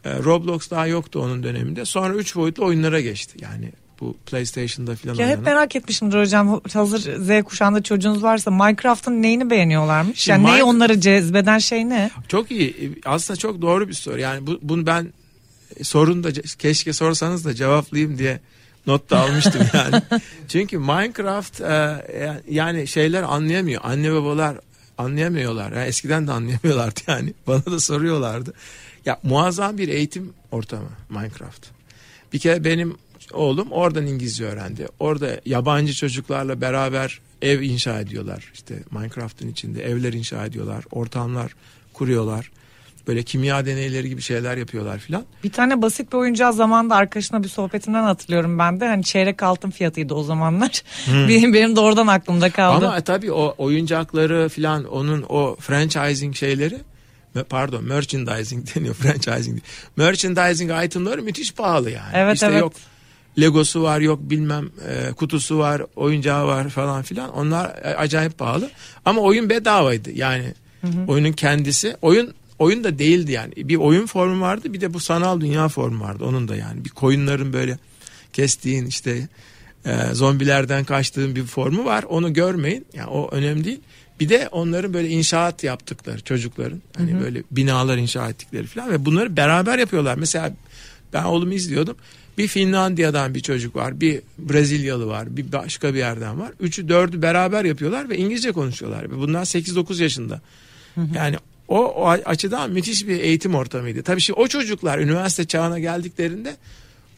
Ee, 0.05 0.19
Roblox 0.19 0.71
daha 0.71 0.87
yoktu 0.87 1.21
onun 1.21 1.43
döneminde. 1.43 1.85
Sonra 1.85 2.15
3 2.15 2.37
boyutlu 2.37 2.65
oyunlara 2.65 3.01
geçti. 3.01 3.39
Yani 3.41 3.73
bu 4.01 4.17
PlayStation'da 4.27 4.97
falan 4.97 5.15
Ya 5.15 5.29
hep 5.29 5.43
merak 5.43 5.77
etmişimdir 5.77 6.21
hocam. 6.21 6.61
Hazır 6.73 6.99
Z 6.99 7.43
kuşağında 7.45 7.83
çocuğunuz 7.83 8.23
varsa 8.23 8.51
Minecraft'ın 8.51 9.23
neyini 9.23 9.51
beğeniyorlarmış? 9.51 10.19
Şimdi 10.19 10.31
yani 10.31 10.43
Mine... 10.43 10.53
neyi 10.53 10.63
onları 10.63 11.01
cezbeden 11.01 11.59
şey 11.59 11.89
ne? 11.89 12.11
Çok 12.29 12.51
iyi. 12.51 12.99
Aslında 13.05 13.39
çok 13.39 13.63
doğru 13.63 13.89
bir 13.89 13.95
soru. 13.95 14.21
Yani 14.21 14.47
bu, 14.47 14.59
bunu 14.63 14.87
ben 14.87 15.13
sorun 15.83 16.25
da 16.25 16.33
keşke 16.59 16.93
sorsanız 16.93 17.45
da 17.45 17.55
cevaplayayım 17.55 18.19
diye 18.19 18.41
not 18.87 19.11
da 19.11 19.19
almıştım 19.19 19.63
yani. 19.75 20.03
Çünkü 20.49 20.79
Minecraft 20.79 21.61
e, 21.61 22.01
yani 22.51 22.87
şeyler 22.87 23.23
anlayamıyor. 23.23 23.81
Anne 23.85 24.13
babalar 24.13 24.57
anlayamıyorlar. 24.99 25.73
Yani 25.73 25.87
eskiden 25.87 26.27
de 26.27 26.33
anlayamıyorlardı 26.33 27.01
yani. 27.07 27.35
Bana 27.47 27.67
da 27.67 27.81
soruyorlardı. 27.81 28.53
Ya 29.07 29.21
muazzam 29.23 29.79
bir 29.79 29.89
eğitim 29.89 30.33
ortamı 30.51 30.89
Minecraft. 31.09 31.67
Bir 32.33 32.39
kere 32.39 32.65
benim 32.65 32.97
oğlum 33.33 33.73
oradan 33.73 34.07
İngilizce 34.07 34.45
öğrendi. 34.45 34.87
Orada 34.99 35.41
yabancı 35.47 35.93
çocuklarla 35.93 36.61
beraber 36.61 37.21
ev 37.43 37.61
inşa 37.61 38.01
ediyorlar. 38.01 38.51
İşte 38.55 38.75
Minecraft'ın 38.91 39.49
içinde 39.49 39.85
evler 39.85 40.13
inşa 40.13 40.47
ediyorlar. 40.47 40.85
Ortamlar 40.91 41.55
kuruyorlar. 41.95 42.51
Böyle 43.07 43.23
kimya 43.23 43.67
deneyleri 43.67 44.09
gibi 44.09 44.23
şeyler 44.23 44.57
yapıyorlar 44.57 44.99
filan. 44.99 45.25
Bir 45.45 45.51
tane 45.51 45.83
basit 45.83 46.13
bir 46.13 46.19
oyuncağı 46.19 46.53
zamanında 46.53 46.97
arkadaşına 46.97 47.43
bir 47.43 47.49
sohbetinden 47.49 48.03
hatırlıyorum 48.03 48.59
ben 48.59 48.81
de. 48.81 48.89
Hani 48.89 49.05
çeyrek 49.05 49.43
altın 49.43 49.71
fiyatıydı 49.71 50.15
o 50.15 50.23
zamanlar. 50.23 50.83
Hmm. 51.05 51.15
benim, 51.29 51.55
benim 51.55 51.77
de 51.77 51.81
oradan 51.81 52.07
aklımda 52.07 52.51
kaldı. 52.51 52.89
Ama 52.89 53.01
tabii 53.01 53.33
o 53.33 53.55
oyuncakları 53.59 54.49
filan 54.49 54.85
onun 54.85 55.25
o 55.29 55.57
franchising 55.61 56.37
şeyleri 56.37 56.79
pardon 57.49 57.85
merchandising 57.85 58.67
deniyor 58.75 58.95
franchising. 58.95 59.59
Merchandising 59.97 60.85
itemları 60.85 61.23
müthiş 61.23 61.55
pahalı 61.55 61.91
yani. 61.91 62.11
Evet 62.15 62.35
işte 62.35 62.47
evet. 62.47 62.61
yok 62.61 62.73
Legosu 63.41 63.83
var 63.83 64.01
yok 64.01 64.21
bilmem 64.23 64.71
e, 64.89 65.13
kutusu 65.13 65.59
var 65.59 65.83
oyuncağı 65.97 66.47
var 66.47 66.69
falan 66.69 67.03
filan 67.03 67.33
onlar 67.33 67.67
acayip 67.97 68.39
pahalı 68.39 68.71
ama 69.05 69.21
oyun 69.21 69.51
bedavaydı 69.51 70.11
yani 70.13 70.55
hı 70.81 70.87
hı. 70.87 71.07
oyunun 71.09 71.33
kendisi 71.33 71.97
oyun 72.03 72.35
oyun 72.59 72.85
da 72.85 72.99
değildi 72.99 73.33
yani. 73.33 73.53
Bir 73.57 73.77
oyun 73.77 74.07
formu 74.07 74.41
vardı 74.41 74.73
bir 74.73 74.81
de 74.81 74.95
bu 74.95 75.01
sanal 75.01 75.41
dünya 75.41 75.69
formu 75.69 76.05
vardı 76.05 76.25
onun 76.25 76.49
da 76.49 76.57
yani. 76.57 76.85
Bir 76.85 76.91
koyunların 76.91 77.53
böyle 77.53 77.79
kestiğin 78.33 78.87
işte 78.87 79.29
e, 79.85 80.15
zombilerden 80.15 80.85
kaçtığın 80.85 81.37
bir 81.37 81.45
formu 81.45 81.85
var. 81.85 82.03
Onu 82.03 82.33
görmeyin. 82.33 82.87
Yani 82.95 83.09
o 83.09 83.31
önemli 83.31 83.65
değil. 83.65 83.81
Bir 84.21 84.29
de 84.29 84.49
onların 84.53 84.95
böyle 84.95 85.09
inşaat 85.09 85.65
yaptıkları 85.65 86.21
çocukların 86.21 86.83
hani 86.97 87.13
hı 87.13 87.17
hı. 87.17 87.21
böyle 87.21 87.43
binalar 87.51 87.97
inşa 87.97 88.29
ettikleri 88.29 88.67
falan 88.67 88.91
ve 88.91 89.05
bunları 89.05 89.37
beraber 89.37 89.79
yapıyorlar. 89.79 90.15
Mesela 90.15 90.53
Ben 91.13 91.25
oğlumu 91.25 91.55
izliyordum. 91.55 91.97
Bir 92.39 92.49
Finlandiya'dan 92.49 93.35
bir 93.35 93.41
çocuk 93.41 93.77
var, 93.77 94.01
bir 94.01 94.21
Brezilyalı 94.39 95.07
var, 95.07 95.37
bir 95.37 95.53
başka 95.53 95.95
bir 95.95 95.99
yerden 95.99 96.41
var. 96.41 96.53
Üçü 96.61 96.89
dördü 96.89 97.23
beraber 97.23 97.65
yapıyorlar 97.65 98.11
ve 98.11 98.17
İngilizce 98.17 98.53
konuşuyorlar. 98.53 99.11
Bunlar 99.11 99.45
8-9 99.45 100.03
yaşında. 100.03 100.41
Yani 101.15 101.37
o, 101.69 101.85
o 101.85 102.09
açıdan 102.09 102.71
müthiş 102.71 103.09
bir 103.09 103.21
eğitim 103.21 103.55
ortamıydı. 103.55 104.03
Tabii 104.03 104.21
şimdi 104.21 104.41
o 104.41 104.49
çocuklar 104.49 104.99
üniversite 104.99 105.45
çağına 105.45 105.79
geldiklerinde 105.79 106.57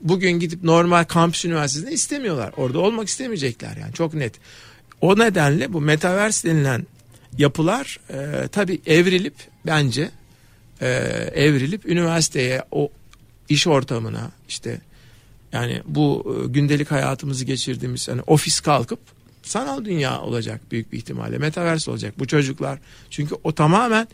bugün 0.00 0.30
gidip 0.30 0.64
normal 0.64 1.04
kampüs 1.04 1.44
üniversitesinde 1.44 1.92
istemiyorlar. 1.92 2.52
Orada 2.56 2.78
olmak 2.78 3.08
istemeyecekler 3.08 3.76
yani 3.76 3.92
çok 3.92 4.14
net. 4.14 4.34
O 5.02 5.18
nedenle 5.18 5.72
bu 5.72 5.80
metaverse 5.80 6.48
denilen 6.48 6.86
yapılar 7.38 8.00
e, 8.10 8.48
tabii 8.48 8.80
evrilip 8.86 9.34
bence 9.66 10.10
e, 10.80 10.88
evrilip 11.34 11.86
üniversiteye 11.86 12.62
o 12.70 12.90
iş 13.48 13.66
ortamına 13.66 14.30
işte 14.48 14.80
yani 15.52 15.82
bu 15.86 16.36
e, 16.44 16.48
gündelik 16.48 16.90
hayatımızı 16.90 17.44
geçirdiğimiz 17.44 18.08
hani 18.08 18.22
ofis 18.26 18.60
kalkıp 18.60 18.98
sanal 19.42 19.84
dünya 19.84 20.20
olacak 20.20 20.60
büyük 20.70 20.92
bir 20.92 20.98
ihtimalle. 20.98 21.38
Metaverse 21.38 21.90
olacak 21.90 22.14
bu 22.18 22.26
çocuklar. 22.26 22.78
Çünkü 23.10 23.34
o 23.44 23.52
tamamen 23.52 24.08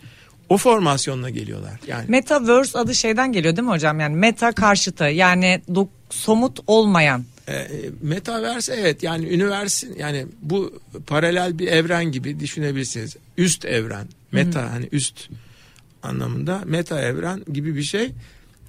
o 0.49 0.57
formasyonla 0.57 1.31
geliyorlar. 1.31 1.81
Yani 1.87 2.05
Metaverse 2.09 2.79
adı 2.79 2.95
şeyden 2.95 3.33
geliyor 3.33 3.57
değil 3.57 3.69
mi 3.69 3.75
hocam? 3.75 4.01
Yani 4.01 4.17
meta 4.17 4.53
karşıtı 4.53 5.05
yani 5.05 5.63
somut 6.11 6.61
olmayan. 6.67 7.25
E, 7.49 7.69
metaverse 8.03 8.75
evet 8.75 9.03
yani 9.03 9.29
üniversite 9.29 10.01
yani 10.01 10.27
bu 10.43 10.81
paralel 11.07 11.59
bir 11.59 11.67
evren 11.67 12.13
gibi 12.13 12.41
düşünebilirsiniz. 12.41 13.17
Üst 13.37 13.65
evren. 13.65 14.09
Meta 14.33 14.73
hani 14.73 14.89
üst 14.93 15.31
anlamında 16.03 16.63
meta 16.67 17.01
evren 17.01 17.45
gibi 17.53 17.77
bir 17.77 17.83
şey. 17.83 18.11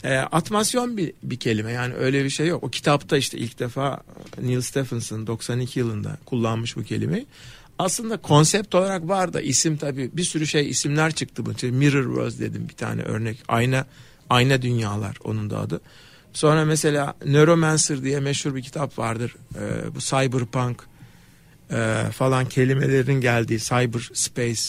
E, 0.04 0.18
atmasyon 0.18 0.98
bir, 0.98 1.14
bir 1.24 1.36
kelime 1.38 1.72
yani 1.72 1.94
öyle 1.94 2.24
bir 2.24 2.30
şey 2.30 2.48
yok. 2.48 2.64
O 2.64 2.70
kitapta 2.70 3.18
işte 3.18 3.38
ilk 3.38 3.60
defa 3.60 4.02
Neil 4.42 4.62
Stephenson 4.62 5.28
92 5.28 5.80
yılında 5.80 6.18
kullanmış 6.26 6.78
bu 6.78 6.84
kelimeyi. 6.84 7.26
Aslında 7.80 8.18
konsept 8.18 8.76
olarak 8.76 9.08
var 9.08 9.34
da 9.34 9.42
isim 9.42 9.78
tabii 9.78 10.10
bir 10.14 10.24
sürü 10.24 10.48
şey 10.48 10.70
isimler 10.70 11.12
çıktı 11.12 11.46
bu. 11.46 11.52
İşte 11.52 11.72
Mirrorverse 11.72 12.40
dedim 12.40 12.70
bir 12.70 12.74
tane 12.74 13.02
örnek. 13.02 13.38
Ayna 13.48 13.86
ayna 14.30 14.62
dünyalar 14.62 15.18
onun 15.24 15.50
da 15.50 15.60
adı. 15.60 15.82
Sonra 16.34 16.66
mesela 16.66 17.16
Neuromancer 17.26 18.04
diye 18.04 18.20
meşhur 18.20 18.56
bir 18.56 18.62
kitap 18.62 19.00
vardır. 19.00 19.36
E, 19.56 19.96
bu 19.96 20.00
cyberpunk 20.00 20.84
e, 21.72 22.04
falan 22.12 22.46
kelimelerin 22.46 23.22
geldiği 23.22 23.60
cyber 23.60 24.10
space 24.14 24.62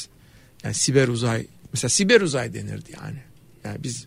yani 0.64 0.74
siber 0.74 1.08
uzay 1.08 1.46
mesela 1.72 1.88
siber 1.88 2.20
uzay 2.20 2.54
denirdi 2.54 2.92
yani. 3.02 3.18
Yani 3.64 3.82
biz 3.82 4.06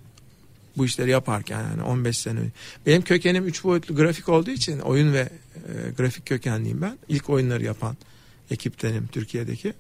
bu 0.78 0.86
işleri 0.86 1.10
yaparken 1.10 1.62
yani 1.62 1.84
15 1.84 2.18
sene. 2.18 2.40
Benim 2.86 3.02
kökenim 3.02 3.46
3 3.48 3.64
boyutlu 3.64 3.96
grafik 3.96 4.30
olduğu 4.30 4.52
için 4.52 4.80
oyun 4.80 5.14
ve 5.14 5.30
e, 5.56 5.92
grafik 5.98 6.26
kökenliyim 6.26 6.82
ben. 6.82 6.98
İlk 7.10 7.30
oyunları 7.30 7.64
yapan 7.64 7.98
ekiptenim 8.52 9.08
Türkiye'deki. 9.12 9.74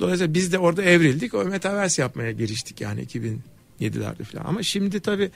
Dolayısıyla 0.00 0.34
biz 0.34 0.52
de 0.52 0.58
orada 0.58 0.82
evrildik. 0.82 1.34
O 1.34 1.44
metaverse 1.44 2.02
yapmaya 2.02 2.32
giriştik 2.32 2.80
yani 2.80 3.04
2007'lerde 3.04 4.24
falan. 4.24 4.44
Ama 4.44 4.62
şimdi 4.62 5.00
tabii 5.00 5.30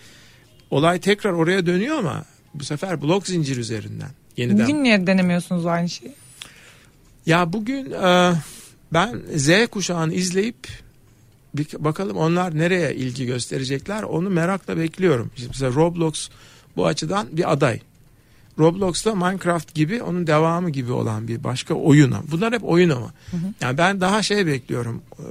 olay 0.71 1.01
tekrar 1.01 1.33
oraya 1.33 1.67
dönüyor 1.67 1.99
ama 1.99 2.25
bu 2.55 2.65
sefer 2.65 3.03
blok 3.03 3.27
zincir 3.27 3.57
üzerinden. 3.57 4.11
Yeniden. 4.37 4.65
Bugün 4.65 4.85
niye 4.85 5.07
denemiyorsunuz 5.07 5.67
aynı 5.67 5.89
şeyi? 5.89 6.13
Ya 7.27 7.53
bugün 7.53 7.91
e, 7.91 8.33
ben 8.93 9.23
Z 9.37 9.67
kuşağını 9.71 10.15
izleyip 10.15 10.69
bir 11.55 11.67
bakalım 11.79 12.17
onlar 12.17 12.59
nereye 12.59 12.95
ilgi 12.95 13.27
gösterecekler 13.27 14.03
onu 14.03 14.31
merakla 14.31 14.77
bekliyorum. 14.77 15.31
İşte 15.37 15.49
mesela 15.49 15.75
Roblox 15.75 16.29
bu 16.77 16.87
açıdan 16.87 17.27
bir 17.33 17.53
aday. 17.53 17.81
Roblox'ta 18.59 19.15
Minecraft 19.15 19.75
gibi 19.75 20.03
onun 20.03 20.27
devamı 20.27 20.71
gibi 20.71 20.93
olan 20.93 21.29
bir 21.29 21.45
başka 21.45 21.75
oyuna. 21.75 22.23
Bunlar 22.31 22.53
hep 22.55 22.65
oyun 22.65 22.91
ama. 22.91 23.13
Yani 23.61 23.79
ben 23.79 24.01
daha 24.01 24.23
şey 24.23 24.47
bekliyorum. 24.47 25.03
e, 25.19 25.23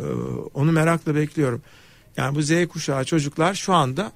Onu 0.54 0.72
merakla 0.72 1.16
bekliyorum. 1.16 1.62
Yani 2.18 2.36
bu 2.36 2.42
Z 2.42 2.52
kuşağı 2.68 3.06
çocuklar 3.06 3.54
şu 3.54 3.74
anda 3.74 4.12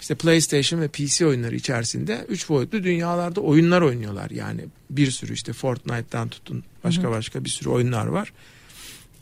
işte 0.00 0.14
PlayStation 0.14 0.80
ve 0.80 0.88
PC 0.88 1.26
oyunları 1.26 1.56
içerisinde 1.56 2.26
üç 2.28 2.48
boyutlu 2.48 2.84
dünyalarda 2.84 3.40
oyunlar 3.40 3.82
oynuyorlar. 3.82 4.30
Yani 4.30 4.60
bir 4.90 5.10
sürü 5.10 5.32
işte 5.32 5.52
Fortnite'dan 5.52 6.28
tutun 6.28 6.64
başka 6.84 7.10
başka 7.10 7.44
bir 7.44 7.50
sürü 7.50 7.68
oyunlar 7.68 8.06
var. 8.06 8.32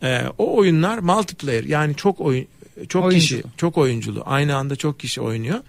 Ee, 0.02 0.22
o 0.38 0.56
oyunlar 0.56 0.98
multiplayer 0.98 1.64
yani 1.64 1.96
çok 1.96 2.20
oyun 2.20 2.46
çok 2.88 3.04
Oyuncu. 3.04 3.20
kişi 3.20 3.42
çok 3.56 3.78
oyunculu 3.78 4.22
aynı 4.26 4.56
anda 4.56 4.76
çok 4.76 5.00
kişi 5.00 5.20
oynuyor. 5.20 5.60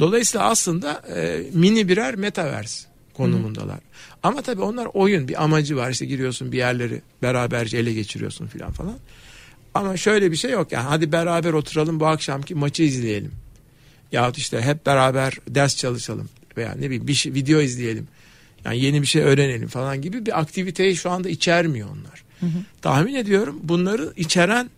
Dolayısıyla 0.00 0.46
aslında 0.46 1.02
e, 1.16 1.42
mini 1.52 1.88
birer 1.88 2.14
metaverse 2.14 2.88
konumundalar. 3.14 3.78
Ama 4.22 4.42
tabii 4.42 4.62
onlar 4.62 4.88
oyun 4.94 5.28
bir 5.28 5.42
amacı 5.42 5.76
var 5.76 5.90
işte 5.90 6.06
giriyorsun 6.06 6.52
bir 6.52 6.58
yerleri 6.58 7.02
beraberce 7.22 7.78
ele 7.78 7.92
geçiriyorsun 7.92 8.46
filan 8.46 8.72
falan. 8.72 8.98
Ama 9.74 9.96
şöyle 9.96 10.30
bir 10.30 10.36
şey 10.36 10.50
yok 10.50 10.72
yani 10.72 10.84
hadi 10.84 11.12
beraber 11.12 11.52
oturalım 11.52 12.00
bu 12.00 12.06
akşamki 12.06 12.54
maçı 12.54 12.82
izleyelim. 12.82 13.32
Yahut 14.12 14.38
işte 14.38 14.60
hep 14.60 14.86
beraber 14.86 15.38
ders 15.48 15.76
çalışalım 15.76 16.28
veya 16.56 16.72
ne 16.72 16.86
bileyim 16.86 17.06
bir 17.06 17.14
şey, 17.14 17.34
video 17.34 17.60
izleyelim. 17.60 18.08
Yani 18.64 18.80
yeni 18.80 19.02
bir 19.02 19.06
şey 19.06 19.22
öğrenelim 19.22 19.68
falan 19.68 20.02
gibi 20.02 20.26
bir 20.26 20.40
aktiviteyi 20.40 20.96
şu 20.96 21.10
anda 21.10 21.28
içermiyor 21.28 21.88
onlar. 21.88 22.24
Tahmin 22.82 23.14
ediyorum 23.14 23.60
bunları 23.62 24.12
içeren 24.16 24.70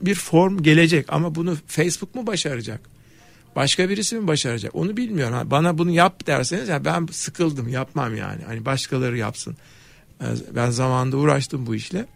bir 0.00 0.14
form 0.14 0.62
gelecek 0.62 1.06
ama 1.08 1.34
bunu 1.34 1.56
Facebook 1.66 2.14
mu 2.14 2.26
başaracak? 2.26 2.80
Başka 3.56 3.88
birisi 3.88 4.16
mi 4.16 4.26
başaracak? 4.26 4.74
Onu 4.74 4.96
bilmiyorum. 4.96 5.34
Ha, 5.34 5.50
Bana 5.50 5.78
bunu 5.78 5.90
yap 5.90 6.26
derseniz 6.26 6.68
ya 6.68 6.84
ben 6.84 7.06
sıkıldım 7.10 7.68
yapmam 7.68 8.16
yani. 8.16 8.42
Hani 8.46 8.64
başkaları 8.64 9.18
yapsın. 9.18 9.56
Ben 10.54 10.70
zamanında 10.70 11.16
uğraştım 11.16 11.66
bu 11.66 11.74
işle. 11.74 12.06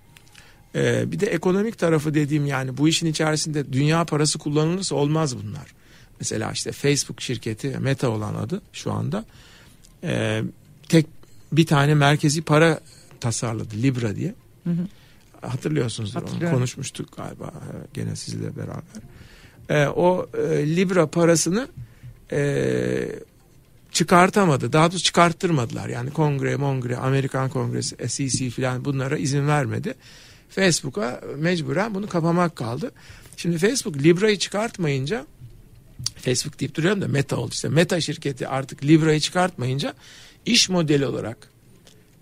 Ee, 0.74 1.12
bir 1.12 1.20
de 1.20 1.26
ekonomik 1.26 1.78
tarafı 1.78 2.14
dediğim 2.14 2.46
yani 2.46 2.76
bu 2.76 2.88
işin 2.88 3.06
içerisinde 3.06 3.72
dünya 3.72 4.04
parası 4.04 4.38
kullanılırsa 4.38 4.94
olmaz 4.94 5.36
bunlar. 5.36 5.77
Mesela 6.20 6.52
işte 6.52 6.72
Facebook 6.72 7.20
şirketi 7.20 7.68
Meta 7.78 8.08
olan 8.08 8.34
adı 8.34 8.62
şu 8.72 8.92
anda 8.92 9.25
e, 10.04 10.42
tek 10.88 11.06
bir 11.52 11.66
tane 11.66 11.94
merkezi 11.94 12.42
para 12.42 12.80
tasarladı 13.20 13.75
Libra 13.76 14.16
diye. 14.16 14.34
Hatırlıyorsunuzdur 15.40 16.22
onu 16.22 16.50
konuşmuştuk 16.50 17.16
galiba 17.16 17.46
e, 17.46 17.72
gene 17.94 18.16
sizle 18.16 18.56
beraber. 18.56 19.02
E, 19.68 19.88
o 19.88 20.26
e, 20.38 20.76
Libra 20.76 21.06
parasını 21.06 21.68
e, 22.32 23.08
çıkartamadı. 23.92 24.72
Daha 24.72 24.90
doğrusu 24.90 25.04
çıkarttırmadılar. 25.04 25.88
Yani 25.88 26.10
kongre, 26.10 26.56
mongre, 26.56 26.96
Amerikan 26.96 27.50
kongresi, 27.50 28.08
SEC 28.08 28.50
filan 28.50 28.84
bunlara 28.84 29.18
izin 29.18 29.48
vermedi. 29.48 29.94
Facebook'a 30.48 31.20
mecburen 31.37 31.94
bunu 31.94 32.06
kapamak 32.06 32.56
kaldı. 32.56 32.90
Şimdi 33.37 33.58
Facebook 33.58 33.96
Libra'yı 33.96 34.38
çıkartmayınca 34.38 35.26
Facebook 36.17 36.61
deyip 36.61 36.75
duruyorum 36.75 37.02
da 37.02 37.09
Meta 37.09 37.37
oldu 37.37 37.50
işte. 37.52 37.69
Meta 37.69 38.00
şirketi 38.00 38.49
artık 38.49 38.85
Libra'yı 38.85 39.21
çıkartmayınca 39.21 39.95
iş 40.47 40.69
modeli 40.69 41.07
olarak 41.07 41.37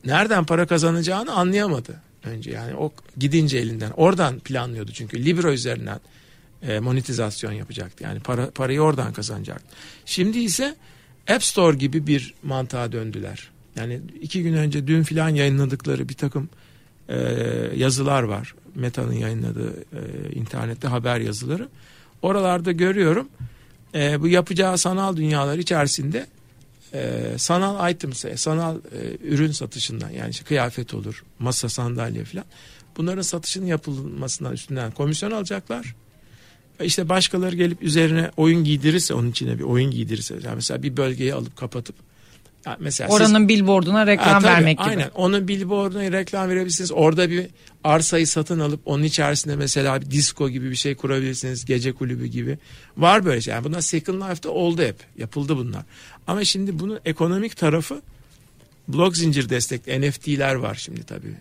nereden 0.04 0.44
para 0.44 0.66
kazanacağını 0.66 1.32
anlayamadı 1.32 2.02
önce. 2.24 2.50
Yani 2.50 2.76
o 2.76 2.92
gidince 3.16 3.58
elinden 3.58 3.90
oradan 3.90 4.38
planlıyordu 4.38 4.92
çünkü 4.92 5.24
Libra 5.24 5.52
üzerinden 5.52 6.00
e, 6.62 6.80
monetizasyon 6.80 7.52
yapacaktı. 7.52 8.04
Yani 8.04 8.20
para 8.20 8.50
parayı 8.50 8.80
oradan 8.80 9.12
kazanacaktı. 9.12 9.76
Şimdi 10.06 10.38
ise 10.38 10.76
App 11.28 11.44
Store 11.44 11.76
gibi 11.76 12.06
bir 12.06 12.34
mantığa 12.42 12.92
döndüler. 12.92 13.50
Yani 13.76 14.00
iki 14.20 14.42
gün 14.42 14.52
önce 14.52 14.86
dün 14.86 15.02
filan 15.02 15.28
yayınladıkları 15.28 16.08
bir 16.08 16.14
takım 16.14 16.48
e, 17.08 17.16
yazılar 17.76 18.22
var. 18.22 18.54
Meta'nın 18.74 19.12
yayınladığı 19.12 19.74
e, 19.80 20.32
internette 20.32 20.88
haber 20.88 21.20
yazıları. 21.20 21.68
Oralarda 22.22 22.72
görüyorum 22.72 23.28
e, 23.96 24.20
bu 24.20 24.28
yapacağı 24.28 24.78
sanal 24.78 25.16
dünyalar 25.16 25.58
içerisinde 25.58 26.26
e, 26.94 27.32
sanal 27.38 27.90
items, 27.90 28.24
e, 28.24 28.36
sanal 28.36 28.76
e, 28.76 29.26
ürün 29.26 29.52
satışından 29.52 30.10
yani 30.10 30.30
işte 30.30 30.44
kıyafet 30.44 30.94
olur, 30.94 31.24
masa 31.38 31.68
sandalye 31.68 32.24
falan. 32.24 32.44
Bunların 32.96 33.22
satışının 33.22 33.66
yapılmasından 33.66 34.52
üstünden 34.52 34.90
komisyon 34.90 35.30
alacaklar. 35.30 35.94
İşte 36.82 37.08
başkaları 37.08 37.56
gelip 37.56 37.82
üzerine 37.82 38.30
oyun 38.36 38.64
giydirirse 38.64 39.14
onun 39.14 39.30
içine 39.30 39.58
bir 39.58 39.64
oyun 39.64 39.90
giydirirse 39.90 40.34
yani 40.34 40.54
mesela 40.54 40.82
bir 40.82 40.96
bölgeyi 40.96 41.34
alıp 41.34 41.56
kapatıp 41.56 41.96
yani 42.66 42.76
mesela 42.80 43.10
siz- 43.10 43.16
Oranın 43.20 43.48
billboarduna 43.48 44.06
reklam 44.06 44.28
Ha, 44.28 44.38
tabii, 44.40 44.52
vermek 44.52 44.78
gibi. 44.78 44.88
Aynen 44.88 45.10
onun 45.14 45.48
billboarduna 45.48 46.12
reklam 46.12 46.48
verebilirsiniz. 46.48 46.92
Orada 46.92 47.30
bir 47.30 47.46
arsayı 47.84 48.26
satın 48.26 48.60
alıp 48.60 48.80
onun 48.84 49.02
içerisinde 49.02 49.56
mesela 49.56 50.00
bir 50.00 50.10
disco 50.10 50.48
gibi 50.48 50.70
bir 50.70 50.76
şey 50.76 50.94
kurabilirsiniz. 50.94 51.64
Gece 51.64 51.92
kulübü 51.92 52.26
gibi. 52.26 52.58
Var 52.96 53.24
böyle 53.24 53.40
şey. 53.40 53.54
Yani 53.54 53.64
bunlar 53.64 53.80
Second 53.80 54.22
Life'da 54.22 54.50
oldu 54.50 54.82
hep. 54.82 54.96
Yapıldı 55.18 55.56
bunlar. 55.56 55.82
Ama 56.26 56.44
şimdi 56.44 56.78
bunun 56.78 56.98
ekonomik 57.04 57.56
tarafı 57.56 58.02
blok 58.88 59.16
zincir 59.16 59.48
destekli 59.48 60.00
NFT'ler 60.10 60.54
var 60.54 60.74
şimdi 60.74 61.02
tabii. 61.04 61.34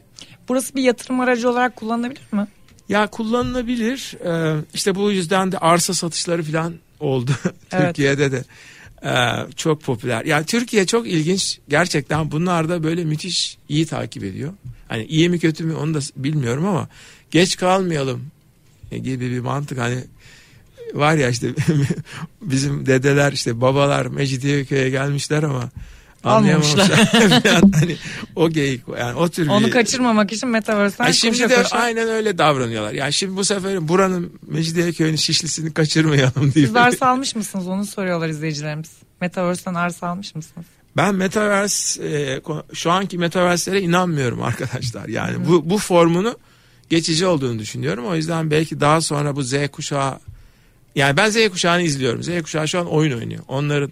Burası 0.49 0.75
bir 0.75 0.81
yatırım 0.81 1.19
aracı 1.19 1.49
olarak 1.49 1.75
kullanılabilir 1.75 2.21
mi? 2.31 2.47
Ya 2.89 3.07
kullanılabilir. 3.07 4.13
Ee, 4.25 4.61
işte 4.73 4.95
bu 4.95 5.11
yüzden 5.11 5.51
de 5.51 5.57
arsa 5.57 5.93
satışları 5.93 6.43
falan 6.43 6.73
oldu 6.99 7.31
Evet. 7.45 7.55
Türkiye'de 7.87 8.31
de. 8.31 8.43
Ee, 9.03 9.09
çok 9.55 9.81
popüler. 9.81 10.25
Yani 10.25 10.45
Türkiye 10.45 10.85
çok 10.85 11.07
ilginç. 11.07 11.59
Gerçekten 11.69 12.31
bunlar 12.31 12.69
da 12.69 12.83
böyle 12.83 13.05
müthiş 13.05 13.57
iyi 13.69 13.85
takip 13.85 14.23
ediyor. 14.23 14.53
Hani 14.87 15.05
iyi 15.05 15.29
mi 15.29 15.39
kötü 15.39 15.63
mü 15.63 15.75
onu 15.75 15.93
da 15.93 15.99
bilmiyorum 16.15 16.65
ama 16.65 16.89
geç 17.31 17.57
kalmayalım 17.57 18.27
gibi 18.91 19.31
bir 19.31 19.39
mantık 19.39 19.77
hani 19.77 20.03
var 20.93 21.15
ya 21.15 21.29
işte 21.29 21.47
bizim 22.41 22.85
dedeler 22.85 23.31
işte 23.31 23.61
babalar 23.61 24.05
Mecidiyeköy'e 24.05 24.89
gelmişler 24.89 25.43
ama 25.43 25.69
anlayamamışlar. 26.25 26.89
hani 27.79 27.95
o 28.35 28.49
geyik 28.49 28.81
yani 28.99 29.15
o 29.15 29.29
tür 29.29 29.47
Onu 29.47 29.65
bir... 29.65 29.71
kaçırmamak 29.71 30.31
için 30.31 30.49
Metaverse'den 30.49 31.03
Yani 31.05 31.15
şimdi 31.15 31.39
de 31.39 31.55
koşa. 31.55 31.77
aynen 31.77 32.07
öyle 32.09 32.37
davranıyorlar. 32.37 32.93
Yani 32.93 33.13
şimdi 33.13 33.35
bu 33.35 33.45
sefer 33.45 33.87
buranın 33.87 34.33
Mecidiyeköy'ün 34.47 35.15
şişlisini 35.15 35.73
kaçırmayalım 35.73 36.53
diye. 36.53 36.65
Siz 36.65 36.75
arsa 36.75 37.07
almış 37.07 37.35
mısınız 37.35 37.67
onu 37.67 37.85
soruyorlar 37.85 38.29
izleyicilerimiz. 38.29 38.91
Metaverse'den 39.21 39.73
arsa 39.73 40.07
almış 40.07 40.35
mısınız? 40.35 40.65
Ben 40.97 41.15
Metaverse 41.15 42.03
e, 42.03 42.41
şu 42.73 42.91
anki 42.91 43.17
Metaverse'lere 43.17 43.81
inanmıyorum 43.81 44.41
arkadaşlar. 44.41 45.07
Yani 45.07 45.47
bu 45.47 45.69
bu 45.69 45.77
formunu 45.77 46.37
geçici 46.89 47.25
olduğunu 47.25 47.59
düşünüyorum. 47.59 48.05
O 48.05 48.15
yüzden 48.15 48.51
belki 48.51 48.81
daha 48.81 49.01
sonra 49.01 49.35
bu 49.35 49.43
Z 49.43 49.53
kuşağı 49.71 50.19
yani 50.95 51.17
ben 51.17 51.29
Z 51.29 51.49
kuşağını 51.49 51.81
izliyorum. 51.81 52.23
Z 52.23 52.41
kuşağı 52.41 52.67
şu 52.67 52.79
an 52.79 52.87
oyun 52.87 53.17
oynuyor. 53.19 53.43
Onların 53.47 53.91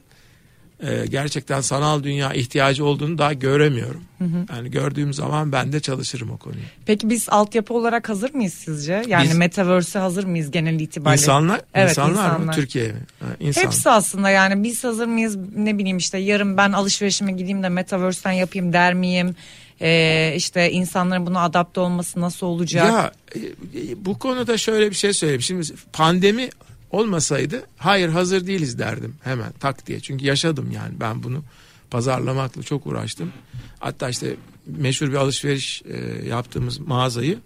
e, 0.84 1.06
gerçekten 1.06 1.62
sanal 1.62 2.04
dünya 2.04 2.34
ihtiyacı 2.34 2.86
olduğunu 2.86 3.18
daha 3.18 3.34
göremiyorum. 3.34 4.04
Yani 4.50 4.72
gördüğüm 4.72 5.13
zaman 5.13 5.52
ben 5.52 5.74
de 5.74 5.80
çalışırım 5.80 6.32
o 6.32 6.38
konuyu. 6.38 6.62
Peki 6.86 7.10
biz 7.10 7.30
altyapı 7.30 7.74
olarak 7.74 8.10
hazır 8.10 8.34
mıyız 8.34 8.54
sizce? 8.54 9.04
Yani 9.08 9.24
Biz- 9.24 9.38
Metaverse'e 9.38 10.02
hazır 10.02 10.24
mıyız 10.24 10.52
genel 10.52 10.80
itibariyle? 10.80 11.22
İnsanlar, 11.22 11.62
Evet, 11.74 11.90
insanlar, 11.90 12.12
mı 12.12 12.34
insanlar. 12.34 12.54
Türkiye 12.54 12.88
mi? 12.88 13.00
Ha, 13.20 13.25
insan. 13.40 13.62
Hepsi 13.62 13.90
aslında 13.90 14.30
yani 14.30 14.63
biz 14.63 14.84
hazır 14.84 15.08
mıyız 15.08 15.38
ne 15.56 15.78
bileyim 15.78 15.98
işte 15.98 16.18
yarın 16.18 16.58
ben 16.58 16.72
alışverişime 16.72 17.32
gideyim 17.32 17.63
de 17.63 17.70
Metaverse'den 17.70 18.32
yapayım 18.32 18.74
der 18.74 18.94
miyim? 18.94 19.36
Ee, 19.82 20.34
işte 20.36 20.72
insanların 20.72 21.25
buna 21.25 21.42
adapte 21.44 21.80
olması 21.80 22.22
nasıl 22.22 22.48
olacak? 22.48 22.86
Ya 22.88 23.12
e, 23.36 24.06
bu 24.06 24.20
konuda 24.20 24.58
şöyle 24.58 24.90
bir 24.90 24.96
şey 24.96 25.13
söyleyeyim. 25.13 25.42
Şimdi 25.42 25.68
pandemi 25.94 26.50
olmasaydı 26.94 27.64
hayır 27.78 28.10
hazır 28.10 28.48
değiliz 28.48 28.80
derdim 28.80 29.16
hemen 29.24 29.52
tak 29.60 29.88
diye. 29.88 30.00
Çünkü 30.00 30.26
yaşadım 30.26 30.72
yani 30.72 30.94
ben 31.00 31.24
bunu 31.24 31.44
pazarlamakla 31.92 32.64
çok 32.64 32.88
uğraştım. 32.88 33.32
Hatta 33.80 34.10
işte 34.10 34.36
meşhur 34.66 35.08
bir 35.08 35.16
alışveriş 35.16 35.84
e, 35.86 36.28
yaptığımız 36.28 36.80
mağazayı 36.80 37.40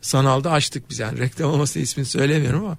sanalda 0.00 0.50
açtık 0.50 0.90
biz 0.90 0.98
yani 0.98 1.18
reklam 1.18 1.50
olması 1.50 1.78
ismini 1.78 2.06
söylemiyorum 2.06 2.64
ama 2.64 2.78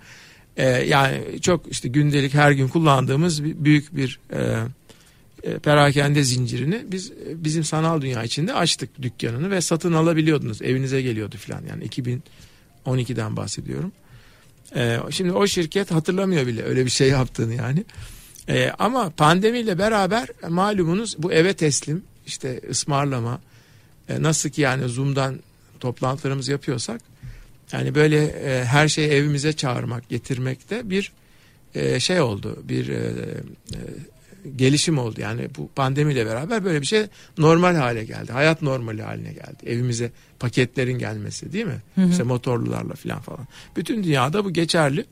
e, 0.58 0.68
yani 0.70 1.42
çok 1.42 1.72
işte 1.72 1.90
gündelik 1.90 2.34
her 2.34 2.52
gün 2.52 2.68
kullandığımız 2.68 3.44
büyük 3.44 3.96
bir 3.96 4.20
e, 4.34 4.64
e, 5.44 5.60
perakende 5.60 6.24
zincirini 6.24 6.86
biz 6.88 7.12
e, 7.12 7.44
bizim 7.44 7.64
sanal 7.64 8.02
dünya 8.02 8.24
içinde 8.24 8.54
açtık 8.54 9.02
dükkanını 9.02 9.52
ve 9.52 9.62
satın 9.62 9.94
alabiliyordunuz. 9.94 10.62
Evinize 10.62 11.02
geliyordu 11.02 11.36
falan 11.38 11.64
yani 11.70 11.86
2012'den 12.86 13.38
bahsediyorum. 13.38 13.92
E, 14.76 14.98
şimdi 15.10 15.32
o 15.32 15.48
şirket 15.48 15.92
hatırlamıyor 15.92 16.48
bile 16.48 16.64
öyle 16.64 16.86
bir 16.86 16.90
şey 16.90 17.10
yaptığını 17.10 17.54
yani. 17.54 17.86
E, 18.50 18.72
ama 18.80 19.10
pandemiyle 19.10 19.78
beraber 19.78 20.28
malumunuz 20.50 21.16
bu 21.18 21.34
eve 21.34 21.54
teslim 21.54 22.04
işte 22.28 22.62
ısmarlama 22.70 23.42
e, 24.10 24.22
nasıl 24.22 24.50
ki 24.50 24.62
yani 24.62 24.90
Zoom'dan 24.90 25.40
toplantılarımızı 25.80 26.52
yapıyorsak 26.52 27.02
yani 27.72 27.96
böyle 27.96 28.26
e, 28.26 28.66
her 28.66 28.88
şeyi 28.88 29.10
evimize 29.10 29.54
çağırmak 29.54 30.10
getirmek 30.10 30.70
de 30.70 30.90
bir 30.90 31.12
e, 31.76 32.00
şey 32.00 32.22
oldu 32.22 32.60
bir 32.64 32.90
gelişim 34.56 34.98
oldu. 34.98 35.22
Yani 35.22 35.48
bu 35.58 35.70
pandemiyle 35.76 36.26
beraber 36.26 36.66
böyle 36.66 36.82
bir 36.82 36.86
şey 36.86 37.04
normal 37.38 37.76
hale 37.76 38.04
geldi. 38.04 38.32
Hayat 38.32 38.62
normali 38.62 39.02
haline 39.02 39.34
geldi. 39.34 39.58
Evimize 39.66 40.12
paketlerin 40.40 41.00
gelmesi 41.00 41.54
değil 41.54 41.66
mi? 41.66 41.82
İşte 42.10 42.24
motorlularla 42.24 42.94
falan 42.94 43.22
falan. 43.22 43.48
Bütün 43.76 44.04
dünyada 44.04 44.46
bu 44.46 44.54
geçerli. 44.54 45.06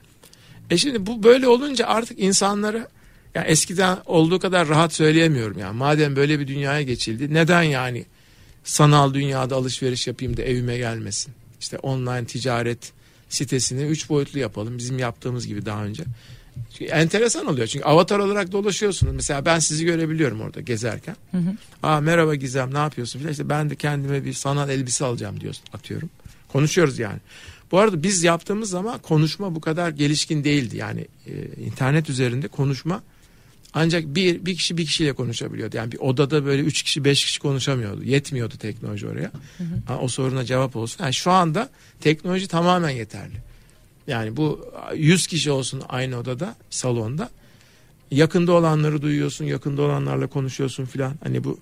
E 0.69 0.77
şimdi 0.77 1.05
bu 1.05 1.23
böyle 1.23 1.47
olunca 1.47 1.87
artık 1.87 2.19
insanlara 2.19 2.87
yani 3.35 3.47
eskiden 3.47 3.97
olduğu 4.05 4.39
kadar 4.39 4.67
rahat 4.67 4.93
söyleyemiyorum 4.93 5.59
yani. 5.59 5.77
Madem 5.77 6.15
böyle 6.15 6.39
bir 6.39 6.47
dünyaya 6.47 6.81
geçildi 6.81 7.33
neden 7.33 7.63
yani 7.63 8.05
sanal 8.63 9.13
dünyada 9.13 9.55
alışveriş 9.55 10.07
yapayım 10.07 10.37
da 10.37 10.41
evime 10.41 10.77
gelmesin? 10.77 11.33
İşte 11.59 11.77
online 11.77 12.25
ticaret 12.25 12.91
sitesini 13.29 13.81
üç 13.81 14.09
boyutlu 14.09 14.39
yapalım. 14.39 14.77
Bizim 14.77 14.99
yaptığımız 14.99 15.47
gibi 15.47 15.65
daha 15.65 15.85
önce. 15.85 16.03
Çünkü 16.77 16.91
enteresan 16.91 17.45
oluyor 17.45 17.67
çünkü 17.67 17.85
avatar 17.85 18.19
olarak 18.19 18.51
dolaşıyorsunuz. 18.51 19.13
Mesela 19.13 19.45
ben 19.45 19.59
sizi 19.59 19.85
görebiliyorum 19.85 20.41
orada 20.41 20.61
gezerken. 20.61 21.15
Aa 21.83 21.99
merhaba 21.99 22.35
Gizem 22.35 22.73
ne 22.73 22.77
yapıyorsun 22.77 23.19
filan. 23.19 23.31
İşte 23.31 23.49
ben 23.49 23.69
de 23.69 23.75
kendime 23.75 24.25
bir 24.25 24.33
sanal 24.33 24.69
elbise 24.69 25.05
alacağım 25.05 25.41
diyorsun 25.41 25.63
atıyorum. 25.73 26.09
Konuşuyoruz 26.47 26.99
yani. 26.99 27.19
Bu 27.71 27.79
arada 27.79 28.03
biz 28.03 28.23
yaptığımız 28.23 28.69
zaman 28.69 28.99
konuşma 28.99 29.55
bu 29.55 29.61
kadar 29.61 29.89
gelişkin 29.89 30.43
değildi. 30.43 30.77
Yani 30.77 31.07
e, 31.27 31.63
internet 31.65 32.09
üzerinde 32.09 32.47
konuşma 32.47 33.01
ancak 33.73 34.05
bir, 34.15 34.45
bir 34.45 34.55
kişi 34.55 34.77
bir 34.77 34.85
kişiyle 34.85 35.13
konuşabiliyordu. 35.13 35.77
Yani 35.77 35.91
bir 35.91 35.99
odada 35.99 36.45
böyle 36.45 36.61
üç 36.61 36.83
kişi 36.83 37.03
beş 37.05 37.25
kişi 37.25 37.39
konuşamıyordu. 37.39 38.03
Yetmiyordu 38.03 38.57
teknoloji 38.57 39.07
oraya. 39.07 39.31
Ha, 39.87 39.97
o 40.01 40.07
soruna 40.07 40.45
cevap 40.45 40.75
olsun. 40.75 41.03
Yani 41.03 41.13
şu 41.13 41.31
anda 41.31 41.69
teknoloji 42.01 42.47
tamamen 42.47 42.89
yeterli. 42.89 43.48
Yani 44.09 44.37
bu 44.37 44.73
100 44.95 45.27
kişi 45.27 45.51
olsun 45.51 45.83
aynı 45.89 46.17
odada, 46.17 46.55
salonda. 46.69 47.29
Yakında 48.11 48.51
olanları 48.51 49.01
duyuyorsun, 49.01 49.45
yakında 49.45 49.81
olanlarla 49.81 50.27
konuşuyorsun 50.27 50.85
filan. 50.85 51.13
Hani 51.23 51.43
bu 51.43 51.59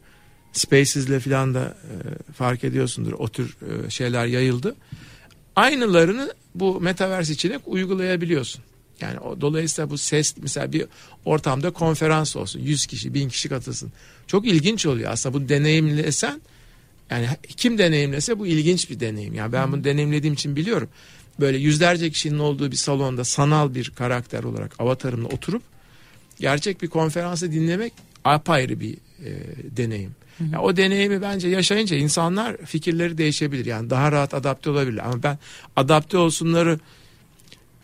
Spaces'le 0.54 1.20
filan 1.20 1.54
da 1.54 1.78
e, 2.30 2.34
fark 2.34 2.64
ediyorsundur. 2.64 3.14
O 3.14 3.28
tür 3.28 3.58
e, 3.86 3.90
şeyler 3.90 4.26
yayıldı. 4.26 4.76
Aynılarını 5.56 6.34
bu 6.56 6.82
metaverse 6.82 7.34
içine 7.34 7.60
uygulayabiliyorsun. 7.66 8.64
Yani 9.02 9.20
o, 9.20 9.42
dolayısıyla 9.42 9.90
bu 9.90 9.98
ses 9.98 10.36
mesela 10.42 10.74
bir 10.74 10.86
ortamda 11.26 11.72
konferans 11.72 12.36
olsun. 12.36 12.60
100 12.60 12.86
kişi, 12.86 13.14
1000 13.14 13.30
kişi 13.30 13.50
katılsın. 13.50 13.92
Çok 14.28 14.48
ilginç 14.48 14.86
oluyor 14.86 15.12
aslında 15.12 15.34
bu 15.34 15.50
deneyimlesen 15.50 16.42
yani 17.10 17.28
kim 17.58 17.78
deneyimlese 17.78 18.40
bu 18.40 18.48
ilginç 18.48 18.90
bir 18.90 19.00
deneyim. 19.00 19.34
Yani 19.34 19.52
ben 19.52 19.72
bunu 19.72 19.84
deneyimlediğim 19.84 20.34
için 20.34 20.56
biliyorum. 20.56 20.90
Böyle 21.40 21.58
yüzlerce 21.58 22.10
kişinin 22.10 22.40
olduğu 22.40 22.72
bir 22.72 22.76
salonda 22.76 23.24
sanal 23.24 23.76
bir 23.76 23.90
karakter 23.90 24.44
olarak 24.44 24.76
avatarımla 24.80 25.28
oturup 25.28 25.62
gerçek 26.40 26.82
bir 26.82 26.88
konferansı 26.88 27.52
dinlemek 27.52 27.94
apayrı 28.24 28.80
bir 28.80 28.94
e, 29.26 29.32
deneyim. 29.78 30.16
Yani 30.40 30.60
o 30.60 30.78
deneyimi 30.78 31.22
bence 31.22 31.48
yaşayınca 31.48 31.98
insanlar 31.98 32.58
fikirleri 32.58 33.18
değişebilir. 33.18 33.66
Yani 33.66 33.90
daha 33.90 34.12
rahat 34.12 34.34
adapte 34.34 34.70
olabilir. 34.70 35.02
Ama 35.06 35.24
ben 35.24 35.38
adapte 35.76 36.18
olsunları 36.18 36.80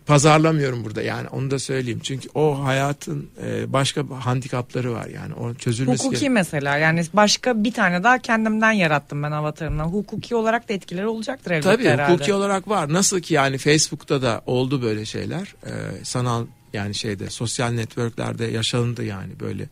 pazarlamıyorum 0.05 0.83
burada 0.83 1.01
yani 1.01 1.27
onu 1.27 1.51
da 1.51 1.59
söyleyeyim. 1.59 1.99
Çünkü 2.03 2.29
o 2.33 2.63
hayatın 2.63 3.29
e, 3.45 3.73
başka 3.73 4.03
handikapları 4.19 4.93
var 4.93 5.05
yani 5.07 5.33
o 5.33 5.53
çözülmesi 5.53 6.03
Hukuki 6.03 6.19
gerek- 6.19 6.31
mesela 6.33 6.77
yani 6.77 7.03
başka 7.13 7.63
bir 7.63 7.73
tane 7.73 8.03
daha 8.03 8.19
kendimden 8.19 8.71
yarattım 8.71 9.23
ben 9.23 9.31
avatarımdan. 9.31 9.85
Hukuki 9.85 10.35
olarak 10.35 10.69
da 10.69 10.73
etkileri 10.73 11.07
olacaktır 11.07 11.51
elbette 11.51 11.69
Tabii 11.75 11.85
herhalde. 11.89 12.13
hukuki 12.13 12.33
olarak 12.33 12.67
var. 12.67 12.93
Nasıl 12.93 13.19
ki 13.19 13.33
yani 13.33 13.57
Facebook'ta 13.57 14.21
da 14.21 14.41
oldu 14.45 14.81
böyle 14.81 15.05
şeyler. 15.05 15.55
Ee, 15.65 15.69
sanal 16.03 16.45
yani 16.73 16.95
şeyde 16.95 17.29
sosyal 17.29 17.69
networklerde 17.71 18.45
yaşandı 18.45 19.03
yani 19.03 19.39
böyle 19.39 19.69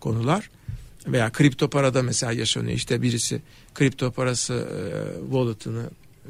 konular. 0.00 0.50
Veya 1.06 1.30
kripto 1.30 1.70
parada 1.70 2.02
mesela 2.02 2.32
yaşanıyor. 2.32 2.76
İşte 2.76 3.02
birisi 3.02 3.42
kripto 3.74 4.10
parası 4.10 4.54
e, 4.54 5.20
wallet'ını 5.24 5.82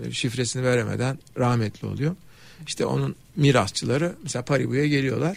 e, 0.05 0.13
şifresini 0.13 0.65
veremeden 0.65 1.19
rahmetli 1.39 1.87
oluyor. 1.89 2.17
İşte 2.67 2.87
onun 2.87 3.15
mirasçıları 3.37 4.17
mesela 4.23 4.45
Paribu'ya 4.45 4.87
geliyorlar. 4.87 5.37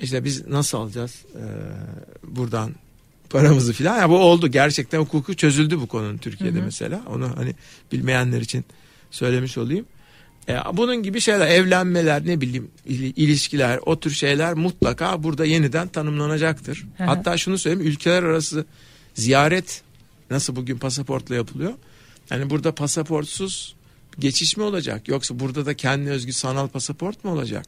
İşte 0.00 0.24
biz 0.24 0.46
nasıl 0.46 0.78
alacağız 0.78 1.24
e, 1.34 1.42
buradan 2.36 2.74
paramızı 3.30 3.72
filan. 3.72 3.98
Ya 3.98 4.10
bu 4.10 4.18
oldu 4.18 4.48
gerçekten 4.48 4.98
hukuku 4.98 5.34
çözüldü 5.34 5.80
bu 5.80 5.86
konunun 5.86 6.18
Türkiye'de 6.18 6.60
mesela. 6.60 7.02
Onu 7.06 7.36
hani 7.36 7.54
bilmeyenler 7.92 8.40
için 8.40 8.64
söylemiş 9.10 9.58
olayım. 9.58 9.86
E, 10.48 10.56
bunun 10.72 11.02
gibi 11.02 11.20
şeyler 11.20 11.48
evlenmeler 11.48 12.26
ne 12.26 12.40
bileyim 12.40 12.70
il- 12.86 13.12
ilişkiler 13.16 13.78
o 13.86 14.00
tür 14.00 14.10
şeyler 14.10 14.54
mutlaka 14.54 15.22
burada 15.22 15.44
yeniden 15.44 15.88
tanımlanacaktır. 15.88 16.86
Hı 16.96 17.04
hı. 17.04 17.06
Hatta 17.06 17.36
şunu 17.36 17.58
söyleyeyim 17.58 17.90
ülkeler 17.90 18.22
arası 18.22 18.64
ziyaret 19.14 19.82
nasıl 20.30 20.56
bugün 20.56 20.78
pasaportla 20.78 21.34
yapılıyor. 21.34 21.72
Yani 22.30 22.50
burada 22.50 22.74
pasaportsuz 22.74 23.74
geçiş 24.18 24.56
mi 24.56 24.62
olacak 24.62 25.08
yoksa 25.08 25.38
burada 25.38 25.66
da 25.66 25.74
kendi 25.74 26.10
özgü 26.10 26.32
sanal 26.32 26.68
pasaport 26.68 27.24
mu 27.24 27.30
olacak? 27.30 27.66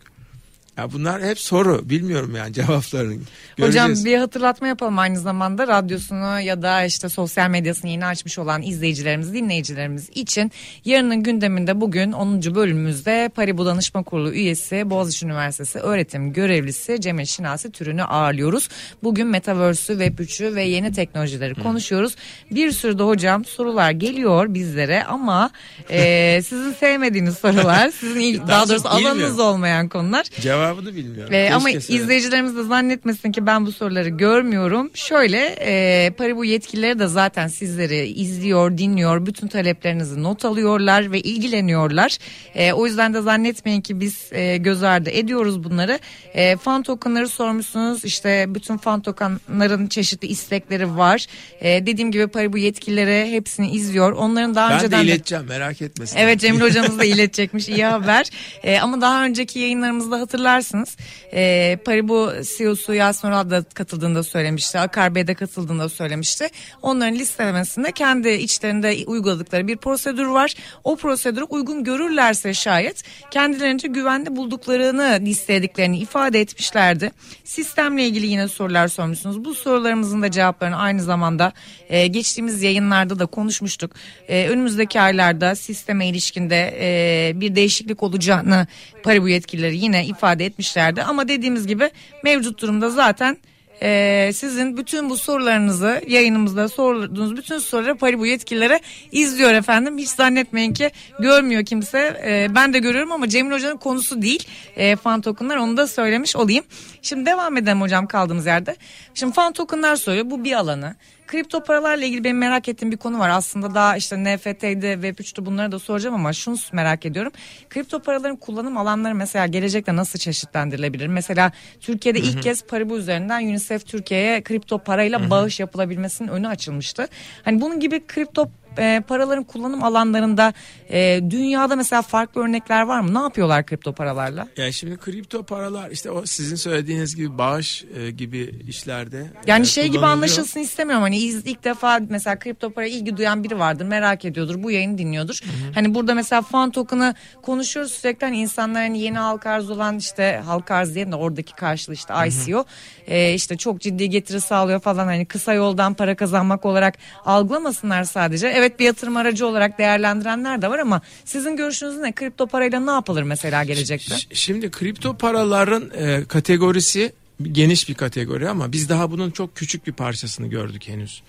Ya 0.78 0.92
bunlar 0.92 1.22
hep 1.22 1.38
soru. 1.38 1.88
Bilmiyorum 1.90 2.36
yani 2.36 2.52
cevaplarını. 2.52 3.12
Hocam 3.12 3.22
Göreceğiz. 3.56 4.04
bir 4.04 4.18
hatırlatma 4.18 4.68
yapalım 4.68 4.98
aynı 4.98 5.20
zamanda 5.20 5.68
radyosunu 5.68 6.40
ya 6.40 6.62
da 6.62 6.84
işte 6.84 7.08
sosyal 7.08 7.50
medyasını 7.50 7.90
yeni 7.90 8.06
açmış 8.06 8.38
olan 8.38 8.62
izleyicilerimiz, 8.62 9.34
dinleyicilerimiz 9.34 10.10
için 10.14 10.52
yarının 10.84 11.22
gündeminde 11.22 11.80
bugün 11.80 12.12
10. 12.12 12.42
bölümümüzde 12.54 13.30
Paribu 13.34 13.66
Danışma 13.66 14.02
Kurulu 14.02 14.32
üyesi 14.32 14.90
Boğaziçi 14.90 15.26
Üniversitesi 15.26 15.78
öğretim 15.78 16.32
görevlisi 16.32 17.00
Cemil 17.00 17.24
Şinasi 17.24 17.70
Türünü 17.72 18.04
ağırlıyoruz. 18.04 18.68
Bugün 19.02 19.26
Metaverse'ü, 19.26 19.96
Web3'ü 19.98 20.54
ve 20.54 20.62
yeni 20.62 20.92
teknolojileri 20.92 21.54
konuşuyoruz. 21.54 22.16
Bir 22.50 22.72
sürü 22.72 22.98
de 22.98 23.02
hocam 23.02 23.44
sorular 23.44 23.90
geliyor 23.90 24.54
bizlere 24.54 25.04
ama 25.04 25.50
e, 25.90 26.40
sizin 26.42 26.72
sevmediğiniz 26.72 27.34
sorular, 27.38 27.90
sizin 27.90 28.20
il- 28.20 28.48
daha 28.48 28.68
doğrusu 28.68 28.88
alanınız 28.88 29.38
olmayan 29.40 29.88
konular. 29.88 30.26
Cevabını 30.62 30.94
bilmiyorum. 30.96 31.34
Ee, 31.34 31.50
ama 31.52 31.60
söyle. 31.68 31.78
izleyicilerimiz 31.88 32.56
de 32.56 32.62
zannetmesin 32.62 33.32
ki 33.32 33.46
ben 33.46 33.66
bu 33.66 33.72
soruları 33.72 34.08
görmüyorum. 34.08 34.90
Şöyle 34.94 35.56
e, 35.60 36.10
Paribu 36.10 36.44
yetkilileri 36.44 36.98
de 36.98 37.06
zaten 37.06 37.48
sizleri 37.48 38.06
izliyor, 38.06 38.78
dinliyor. 38.78 39.26
Bütün 39.26 39.48
taleplerinizi 39.48 40.22
not 40.22 40.44
alıyorlar 40.44 41.12
ve 41.12 41.20
ilgileniyorlar. 41.20 42.16
E, 42.54 42.72
o 42.72 42.86
yüzden 42.86 43.14
de 43.14 43.20
zannetmeyin 43.22 43.80
ki 43.80 44.00
biz 44.00 44.32
e, 44.32 44.56
göz 44.56 44.82
ardı 44.82 45.10
ediyoruz 45.10 45.64
bunları. 45.64 45.98
E, 46.34 46.56
fan 46.56 46.82
tokenları 46.82 47.28
sormuşsunuz. 47.28 48.04
İşte 48.04 48.46
bütün 48.48 48.76
fan 48.76 49.00
tokenların 49.02 49.86
çeşitli 49.86 50.28
istekleri 50.28 50.96
var. 50.96 51.26
E, 51.60 51.86
dediğim 51.86 52.10
gibi 52.10 52.26
Paribu 52.26 52.58
yetkilileri 52.58 53.30
hepsini 53.32 53.70
izliyor. 53.70 54.12
Onların 54.12 54.54
daha 54.54 54.70
Ben 54.70 54.76
önceden 54.76 55.00
de 55.00 55.04
de- 55.04 55.08
ileteceğim 55.08 55.44
merak 55.48 55.82
etmesin. 55.82 56.16
Evet 56.18 56.40
Cemil 56.40 56.60
hocamız 56.60 56.98
da 56.98 57.04
iletecekmiş 57.12 57.68
iyi 57.68 57.84
haber. 57.84 58.26
Ee, 58.64 58.78
ama 58.78 59.00
daha 59.00 59.24
önceki 59.24 59.58
yayınlarımızda 59.58 60.20
hatırlarsınız. 60.52 60.96
Ee, 61.34 61.78
Paribu 61.84 62.32
CEO'su 62.58 62.94
Yasin 62.94 63.28
Oral 63.28 63.50
da 63.50 63.62
katıldığında 63.74 64.22
söylemişti. 64.22 64.78
Akar 64.78 65.14
Bey 65.14 65.26
de 65.26 65.34
katıldığında 65.34 65.88
söylemişti. 65.88 66.48
Onların 66.82 67.14
listelemesinde 67.14 67.92
kendi 67.92 68.28
içlerinde 68.28 68.96
uyguladıkları 69.06 69.68
bir 69.68 69.76
prosedür 69.76 70.26
var. 70.26 70.54
O 70.84 70.96
prosedürü 70.96 71.44
uygun 71.44 71.84
görürlerse 71.84 72.54
şayet 72.54 73.02
kendilerince 73.30 73.88
güvenli 73.88 74.36
bulduklarını 74.36 75.18
listediklerini 75.20 75.98
ifade 75.98 76.40
etmişlerdi. 76.40 77.10
Sistemle 77.44 78.06
ilgili 78.06 78.26
yine 78.26 78.48
sorular 78.48 78.88
sormuşsunuz. 78.88 79.44
Bu 79.44 79.54
sorularımızın 79.54 80.22
da 80.22 80.30
cevaplarını 80.30 80.76
aynı 80.76 81.02
zamanda 81.02 81.52
e, 81.88 82.06
geçtiğimiz 82.06 82.62
yayınlarda 82.62 83.18
da 83.18 83.26
konuşmuştuk. 83.26 83.92
E, 84.28 84.48
önümüzdeki 84.48 85.00
aylarda 85.00 85.54
sisteme 85.54 86.08
ilişkinde 86.08 86.74
e, 86.80 87.40
bir 87.40 87.54
değişiklik 87.54 88.02
olacağını 88.02 88.66
Paribu 89.02 89.28
yetkilileri 89.28 89.76
yine 89.76 90.06
ifade 90.06 90.41
etmişlerdi. 90.44 91.02
Ama 91.02 91.28
dediğimiz 91.28 91.66
gibi 91.66 91.90
mevcut 92.24 92.62
durumda 92.62 92.90
zaten 92.90 93.36
e, 93.82 94.30
sizin 94.34 94.76
bütün 94.76 95.10
bu 95.10 95.16
sorularınızı 95.16 96.02
yayınımızda 96.06 96.68
sorduğunuz 96.68 97.36
bütün 97.36 97.58
soruları 97.58 97.96
Paribu 97.96 98.26
yetkililere 98.26 98.80
izliyor 99.12 99.52
efendim. 99.52 99.98
Hiç 99.98 100.08
zannetmeyin 100.08 100.72
ki 100.72 100.90
görmüyor 101.18 101.64
kimse. 101.64 102.20
E, 102.26 102.54
ben 102.54 102.72
de 102.72 102.78
görüyorum 102.78 103.12
ama 103.12 103.28
Cemil 103.28 103.52
Hoca'nın 103.52 103.76
konusu 103.76 104.22
değil. 104.22 104.48
E, 104.76 104.96
fan 104.96 105.20
tokenlar 105.20 105.56
onu 105.56 105.76
da 105.76 105.86
söylemiş 105.86 106.36
olayım. 106.36 106.64
Şimdi 107.02 107.26
devam 107.26 107.56
edelim 107.56 107.80
hocam 107.80 108.06
kaldığımız 108.06 108.46
yerde. 108.46 108.76
Şimdi 109.14 109.32
fan 109.32 109.52
tokenlar 109.52 109.96
soruyor 109.96 110.30
bu 110.30 110.44
bir 110.44 110.52
alanı. 110.52 110.94
Kripto 111.26 111.62
paralarla 111.62 112.04
ilgili 112.04 112.24
benim 112.24 112.38
merak 112.38 112.68
ettiğim 112.68 112.92
bir 112.92 112.96
konu 112.96 113.18
var. 113.18 113.28
Aslında 113.28 113.74
daha 113.74 113.96
işte 113.96 114.24
NFT'de 114.24 114.94
Web3'te 114.94 115.46
bunları 115.46 115.72
da 115.72 115.78
soracağım 115.78 116.14
ama 116.14 116.32
şunu 116.32 116.56
merak 116.72 117.06
ediyorum. 117.06 117.32
Kripto 117.70 117.98
paraların 117.98 118.36
kullanım 118.36 118.76
alanları 118.76 119.14
mesela 119.14 119.46
gelecekte 119.46 119.96
nasıl 119.96 120.18
çeşitlendirilebilir? 120.18 121.06
Mesela 121.06 121.52
Türkiye'de 121.80 122.18
ilk 122.18 122.42
kez 122.42 122.66
Paribu 122.66 122.98
üzerinden 122.98 123.44
UNICEF 123.44 123.86
Türkiye'ye 123.86 124.42
kripto 124.42 124.78
parayla 124.78 125.30
bağış 125.30 125.60
yapılabilmesinin 125.60 126.28
önü 126.28 126.48
açılmıştı. 126.48 127.08
Hani 127.42 127.60
bunun 127.60 127.80
gibi 127.80 128.06
kripto 128.06 128.50
e, 128.78 129.02
paraların 129.08 129.44
kullanım 129.44 129.82
alanlarında 129.82 130.52
e, 130.90 131.20
dünyada 131.30 131.76
mesela 131.76 132.02
farklı 132.02 132.40
örnekler 132.40 132.82
var 132.82 133.00
mı? 133.00 133.14
Ne 133.14 133.18
yapıyorlar 133.18 133.66
kripto 133.66 133.92
paralarla? 133.92 134.48
Yani 134.56 134.72
şimdi 134.72 134.96
kripto 134.96 135.42
paralar 135.42 135.90
işte 135.90 136.10
o 136.10 136.26
sizin 136.26 136.56
söylediğiniz 136.56 137.16
gibi 137.16 137.38
bağış 137.38 137.84
e, 137.96 138.10
gibi 138.10 138.54
işlerde. 138.68 139.26
Yani 139.46 139.62
e, 139.62 139.64
şey 139.64 139.88
gibi 139.88 140.06
anlaşılsın 140.06 140.60
istemiyorum. 140.60 141.02
Hani 141.02 141.16
iz- 141.18 141.46
ilk 141.46 141.64
defa 141.64 142.00
mesela 142.08 142.38
kripto 142.38 142.70
para 142.70 142.86
ilgi 142.86 143.16
duyan 143.16 143.44
biri 143.44 143.58
vardır. 143.58 143.84
Merak 143.84 144.24
ediyordur. 144.24 144.62
Bu 144.62 144.70
yayını 144.70 144.98
dinliyordur. 144.98 145.40
Hani 145.74 145.94
burada 145.94 146.14
mesela 146.14 146.42
fan 146.42 146.70
token'ı 146.70 147.14
konuşuyoruz 147.42 147.92
sürekli. 147.92 148.24
Hani 148.24 148.38
insanlar 148.38 148.82
hani 148.82 149.00
yeni 149.00 149.18
halka 149.18 149.50
arz 149.50 149.70
olan 149.70 149.98
işte 149.98 150.42
halka 150.46 150.74
arz 150.74 150.94
diyelim 150.94 151.12
de 151.12 151.16
oradaki 151.16 151.54
karşılığı 151.54 151.94
işte 151.94 152.14
ICO. 152.26 152.64
e, 153.06 153.34
işte 153.34 153.56
çok 153.56 153.80
ciddi 153.80 154.10
getiri 154.10 154.40
sağlıyor 154.40 154.80
falan. 154.80 155.04
Hani 155.06 155.26
kısa 155.26 155.52
yoldan 155.54 155.94
para 155.94 156.16
kazanmak 156.16 156.64
olarak 156.64 156.94
algılamasınlar 157.24 158.04
sadece. 158.04 158.48
Evet 158.48 158.61
bir 158.70 158.84
yatırım 158.84 159.16
aracı 159.16 159.46
olarak 159.46 159.78
değerlendirenler 159.78 160.62
de 160.62 160.68
var 160.68 160.78
ama 160.78 161.00
sizin 161.24 161.56
görüşünüz 161.56 161.96
ne? 161.96 162.12
Kripto 162.12 162.46
parayla 162.46 162.80
ne 162.80 162.90
yapılır 162.90 163.22
mesela 163.22 163.64
gelecekte? 163.64 164.14
Şimdi 164.32 164.70
kripto 164.70 165.16
paraların 165.16 165.90
e, 165.94 166.24
kategorisi 166.24 167.12
geniş 167.42 167.88
bir 167.88 167.94
kategori 167.94 168.48
ama 168.48 168.72
biz 168.72 168.88
daha 168.88 169.10
bunun 169.10 169.30
çok 169.30 169.56
küçük 169.56 169.86
bir 169.86 169.92
parçasını 169.92 170.46
gördük 170.46 170.88
henüz. 170.88 171.22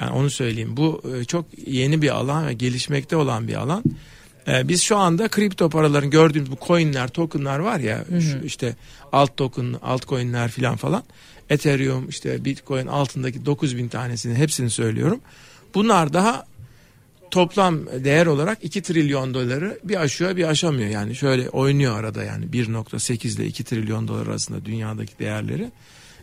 Yani 0.00 0.10
onu 0.10 0.30
söyleyeyim. 0.30 0.76
Bu 0.76 1.02
e, 1.16 1.24
çok 1.24 1.46
yeni 1.66 2.02
bir 2.02 2.16
alan 2.16 2.46
ve 2.46 2.52
gelişmekte 2.52 3.16
olan 3.16 3.48
bir 3.48 3.54
alan. 3.54 3.84
E, 4.48 4.68
biz 4.68 4.82
şu 4.82 4.96
anda 4.96 5.28
kripto 5.28 5.70
paraların 5.70 6.10
gördüğümüz 6.10 6.50
bu 6.50 6.56
coinler, 6.66 7.08
tokenlar 7.08 7.58
var 7.58 7.80
ya 7.80 8.04
şu 8.20 8.44
işte 8.44 8.76
alt 9.12 9.36
token, 9.36 9.74
altcoin'ler 9.82 10.50
filan 10.50 10.76
falan. 10.76 11.04
Ethereum, 11.50 12.08
işte 12.08 12.44
Bitcoin 12.44 12.86
altındaki 12.86 13.46
9000 13.46 13.88
tanesini 13.88 14.34
hepsini 14.34 14.70
söylüyorum. 14.70 15.20
Bunlar 15.74 16.12
daha 16.12 16.46
toplam 17.30 17.86
değer 18.04 18.26
olarak 18.26 18.64
2 18.64 18.82
trilyon 18.82 19.34
doları 19.34 19.78
bir 19.84 20.00
aşıyor 20.00 20.36
bir 20.36 20.48
aşamıyor. 20.48 20.88
Yani 20.88 21.16
şöyle 21.16 21.48
oynuyor 21.48 21.98
arada 21.98 22.24
yani 22.24 22.46
1.8 22.46 23.36
ile 23.36 23.46
2 23.46 23.64
trilyon 23.64 24.08
dolar 24.08 24.26
arasında 24.26 24.64
dünyadaki 24.64 25.18
değerleri. 25.18 25.70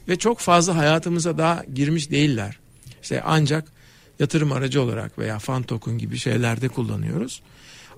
Ve 0.08 0.16
çok 0.16 0.40
fazla 0.40 0.78
hayatımıza 0.78 1.38
daha 1.38 1.64
girmiş 1.74 2.12
değiller. 2.12 2.60
İşte 3.02 3.22
ancak 3.26 3.68
yatırım 4.20 4.52
aracı 4.52 4.82
olarak 4.82 5.20
veya 5.20 5.40
fan 5.40 5.64
token 5.64 5.98
gibi 5.98 6.18
şeylerde 6.18 6.68
kullanıyoruz. 6.68 7.42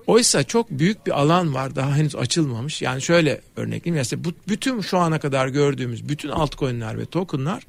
Oysa 0.06 0.44
çok 0.44 0.70
büyük 0.70 1.06
bir 1.06 1.20
alan 1.20 1.54
var 1.54 1.76
daha 1.76 1.96
henüz 1.96 2.16
açılmamış. 2.16 2.82
Yani 2.82 3.02
şöyle 3.02 3.40
örnekleyeyim. 3.56 3.98
Mesela 3.98 4.24
bu, 4.24 4.32
bütün 4.48 4.80
şu 4.80 4.98
ana 4.98 5.18
kadar 5.18 5.48
gördüğümüz 5.48 6.08
bütün 6.08 6.28
altcoin'ler 6.28 6.98
ve 6.98 7.06
token'lar 7.06 7.62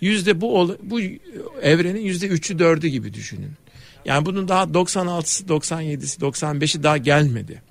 yüzde 0.00 0.40
bu 0.40 0.76
bu 0.82 1.00
evrenin 1.62 2.00
yüzde 2.00 2.26
üçü 2.26 2.58
dördü 2.58 2.86
gibi 2.86 3.14
düşünün. 3.14 3.50
Yani 4.06 4.26
bunun 4.26 4.48
daha 4.48 4.64
96'sı 4.64 5.44
97'si 5.44 6.20
95'i 6.20 6.82
daha 6.82 6.96
gelmedi. 6.96 7.62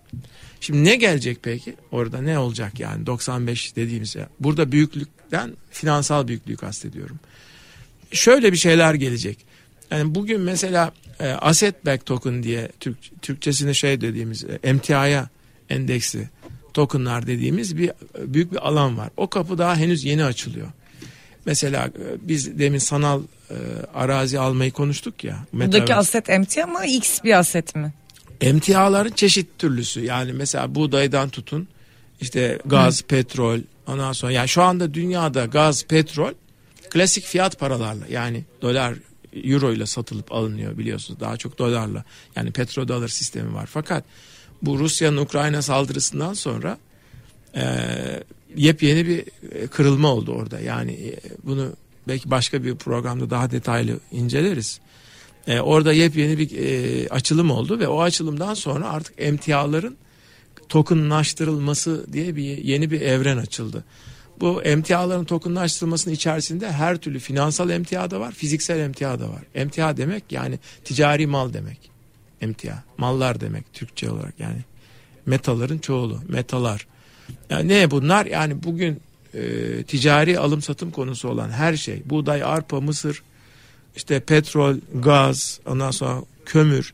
Şimdi 0.60 0.84
ne 0.84 0.96
gelecek 0.96 1.38
peki? 1.42 1.76
Orada 1.92 2.22
ne 2.22 2.40
olacak 2.40 2.80
yani 2.80 3.06
95 3.06 3.76
dediğimiz 3.76 4.16
ya. 4.16 4.30
Burada 4.40 4.72
büyüklükten 4.72 5.54
finansal 5.72 6.28
büyüklüğü 6.28 6.58
kastediyorum. 6.58 7.20
Şöyle 8.12 8.52
bir 8.52 8.58
şeyler 8.58 8.94
gelecek. 8.94 9.38
Yani 9.92 10.16
bugün 10.16 10.42
mesela 10.42 10.92
e, 11.20 11.28
asset 11.28 11.86
back 11.86 12.06
token 12.06 12.44
diye 12.44 12.72
Türk, 12.80 12.98
Türkçesini 13.22 13.76
şey 13.76 14.02
dediğimiz 14.02 14.44
e, 14.44 14.60
emtiaya 14.64 15.30
endeksi 15.70 16.30
tokenlar 16.74 17.28
dediğimiz 17.28 17.78
bir 17.78 17.90
e, 17.90 17.94
büyük 18.34 18.52
bir 18.52 18.68
alan 18.68 18.98
var. 18.98 19.10
O 19.18 19.30
kapı 19.30 19.58
daha 19.58 19.76
henüz 19.76 20.04
yeni 20.04 20.24
açılıyor. 20.24 20.68
Mesela 21.46 21.86
e, 21.86 22.28
biz 22.28 22.60
demin 22.60 22.78
sanal 22.78 23.22
e, 23.50 23.56
arazi 23.94 24.40
almayı 24.40 24.72
konuştuk 24.72 25.24
ya. 25.24 25.46
Buradaki 25.54 25.80
Metaverse. 25.80 26.00
aset 26.00 26.30
emtia 26.30 26.68
mı 26.68 26.86
X 26.86 27.24
bir 27.24 27.40
aset 27.40 27.76
mi? 27.76 27.94
Emtiaların 28.42 29.12
çeşit 29.12 29.60
türlüsü 29.60 30.02
yani 30.02 30.34
mesela 30.34 30.76
buğdaydan 30.76 31.30
tutun 31.30 31.68
işte 32.22 32.60
gaz, 32.66 33.02
petrol 33.02 33.60
ondan 33.88 34.14
sonra 34.14 34.32
yani 34.32 34.48
şu 34.48 34.62
anda 34.62 34.94
dünyada 34.94 35.46
gaz, 35.46 35.86
petrol 35.86 36.32
klasik 36.90 37.24
fiyat 37.24 37.60
paralarla 37.60 38.06
yani 38.10 38.44
dolar, 38.62 38.94
euro 39.44 39.74
ile 39.74 39.86
satılıp 39.86 40.32
alınıyor 40.32 40.78
biliyorsunuz 40.78 41.20
daha 41.20 41.38
çok 41.38 41.60
dolarla 41.60 42.04
yani 42.36 42.52
petrodolar 42.52 43.08
sistemi 43.08 43.54
var 43.54 43.66
fakat 43.66 44.04
bu 44.62 44.80
Rusya'nın 44.80 45.18
Ukrayna 45.18 45.62
saldırısından 45.62 46.34
sonra 46.34 46.78
e, 47.56 47.64
yepyeni 48.56 49.08
bir 49.08 49.24
e, 49.52 49.68
kırılma 49.68 50.08
oldu 50.08 50.32
orada 50.32 50.60
yani 50.60 50.92
e, 50.92 51.20
bunu 51.44 51.74
belki 52.08 52.32
başka 52.32 52.64
bir 52.64 52.76
programda 52.76 53.30
daha 53.30 53.52
detaylı 53.52 54.00
inceleriz. 54.12 54.80
E, 55.48 55.60
orada 55.60 55.94
yepyeni 55.94 56.38
bir 56.38 56.58
e, 56.58 57.10
açılım 57.10 57.52
oldu 57.52 57.80
ve 57.80 57.88
o 57.88 58.02
açılımdan 58.02 58.54
sonra 58.54 58.90
artık 58.90 59.14
emtiaların 59.18 59.98
tokenlaştırılması 60.70 62.14
diye 62.14 62.36
bir 62.36 62.58
yeni 62.58 62.92
bir 62.92 63.02
evren 63.02 63.38
açıldı. 63.38 63.84
Bu 64.40 64.64
emtiaların 64.64 65.26
tokenlaştırılmasının 65.26 66.14
içerisinde 66.14 66.72
her 66.72 66.98
türlü 66.98 67.20
finansal 67.20 67.70
emtia 67.70 68.12
da 68.12 68.20
var, 68.20 68.32
fiziksel 68.32 68.80
emtia 68.80 69.20
da 69.20 69.30
var. 69.30 69.44
Emtia 69.56 69.98
demek 69.98 70.24
yani 70.32 70.60
ticari 70.84 71.28
mal 71.28 71.54
demek. 71.54 71.92
Emtia, 72.42 72.84
mallar 72.98 73.42
demek 73.42 73.74
Türkçe 73.74 74.10
olarak 74.10 74.40
yani. 74.40 74.60
Metaların 75.26 75.78
çoğulu, 75.78 76.20
metalar. 76.28 76.88
Yani 77.50 77.68
ne 77.68 77.92
bunlar? 77.92 78.26
Yani 78.26 78.64
bugün 78.64 79.02
e, 79.36 79.84
ticari 79.84 80.40
alım 80.40 80.62
satım 80.62 80.92
konusu 80.92 81.30
olan 81.30 81.50
her 81.50 81.76
şey, 81.76 82.02
buğday, 82.06 82.44
arpa, 82.44 82.82
mısır, 82.82 83.24
işte 83.96 84.20
petrol, 84.20 84.76
gaz, 84.94 85.60
ondan 85.66 85.92
sonra 85.92 86.22
kömür, 86.46 86.94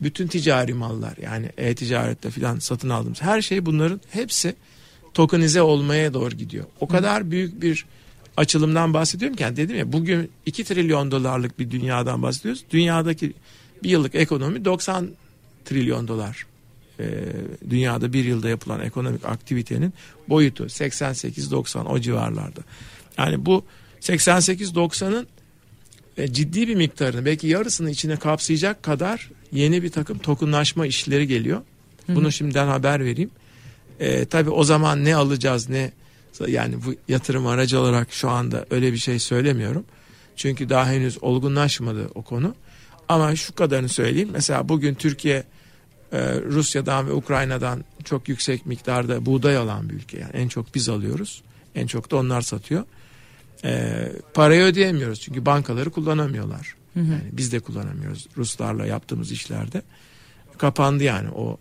bütün 0.00 0.26
ticari 0.26 0.74
mallar 0.74 1.14
yani 1.22 1.50
e-ticarette 1.58 2.30
filan 2.30 2.58
satın 2.58 2.88
aldığımız 2.88 3.22
her 3.22 3.42
şey 3.42 3.66
bunların 3.66 4.00
hepsi 4.10 4.54
tokenize 5.14 5.62
olmaya 5.62 6.14
doğru 6.14 6.34
gidiyor. 6.34 6.64
O 6.80 6.88
kadar 6.88 7.30
büyük 7.30 7.62
bir 7.62 7.86
açılımdan 8.36 8.94
bahsediyorum 8.94 9.36
ki 9.36 9.42
yani 9.42 9.56
dedim 9.56 9.76
ya 9.76 9.92
bugün 9.92 10.30
2 10.46 10.64
trilyon 10.64 11.10
dolarlık 11.10 11.58
bir 11.58 11.70
dünyadan 11.70 12.22
bahsediyoruz. 12.22 12.64
Dünyadaki 12.70 13.32
bir 13.82 13.90
yıllık 13.90 14.14
ekonomi 14.14 14.64
90 14.64 15.08
trilyon 15.64 16.08
dolar. 16.08 16.46
Ee, 17.00 17.24
dünyada 17.70 18.12
bir 18.12 18.24
yılda 18.24 18.48
yapılan 18.48 18.80
ekonomik 18.80 19.24
aktivitenin 19.24 19.94
boyutu 20.28 20.64
88-90 20.64 21.88
o 21.88 21.98
civarlarda. 22.00 22.60
Yani 23.18 23.46
bu 23.46 23.64
88-90'ın 24.00 25.26
e, 26.16 26.32
ciddi 26.32 26.68
bir 26.68 26.74
miktarını 26.74 27.24
belki 27.24 27.46
yarısını 27.46 27.90
içine 27.90 28.16
kapsayacak 28.16 28.82
kadar 28.82 29.30
yeni 29.52 29.82
bir 29.82 29.90
takım 29.90 30.18
tokunlaşma 30.18 30.86
işleri 30.86 31.26
geliyor. 31.26 31.62
Bunu 32.08 32.22
Hı-hı. 32.22 32.32
şimdiden 32.32 32.66
haber 32.66 33.04
vereyim. 33.04 33.30
E, 34.00 34.24
tabii 34.24 34.50
o 34.50 34.64
zaman 34.64 35.04
ne 35.04 35.16
alacağız 35.16 35.68
ne 35.68 35.92
yani 36.46 36.74
bu 36.86 36.94
yatırım 37.08 37.46
aracı 37.46 37.80
olarak 37.80 38.12
şu 38.12 38.30
anda 38.30 38.66
öyle 38.70 38.92
bir 38.92 38.98
şey 38.98 39.18
söylemiyorum. 39.18 39.84
Çünkü 40.36 40.68
daha 40.68 40.90
henüz 40.90 41.22
olgunlaşmadı 41.22 42.10
o 42.14 42.22
konu. 42.22 42.54
Ama 43.08 43.36
şu 43.36 43.54
kadarını 43.54 43.88
söyleyeyim. 43.88 44.28
Mesela 44.32 44.68
bugün 44.68 44.94
Türkiye 44.94 45.44
e, 46.12 46.40
Rusya'dan 46.40 47.06
ve 47.06 47.12
Ukrayna'dan 47.12 47.84
çok 48.04 48.28
yüksek 48.28 48.66
miktarda 48.66 49.26
buğday 49.26 49.56
alan 49.56 49.88
bir 49.88 49.94
ülke. 49.94 50.18
Yani 50.18 50.32
en 50.32 50.48
çok 50.48 50.74
biz 50.74 50.88
alıyoruz. 50.88 51.42
En 51.74 51.86
çok 51.86 52.10
da 52.10 52.16
onlar 52.16 52.40
satıyor. 52.40 52.84
E, 53.64 54.06
parayı 54.34 54.62
ödeyemiyoruz 54.62 55.20
çünkü 55.20 55.46
bankaları 55.46 55.90
kullanamıyorlar. 55.90 56.74
Hı 56.94 57.00
hı. 57.00 57.04
Yani 57.04 57.30
biz 57.32 57.52
de 57.52 57.60
kullanamıyoruz 57.60 58.26
Ruslarla 58.36 58.86
yaptığımız 58.86 59.32
işlerde. 59.32 59.82
Kapandı 60.58 61.04
yani 61.04 61.30
o 61.30 61.58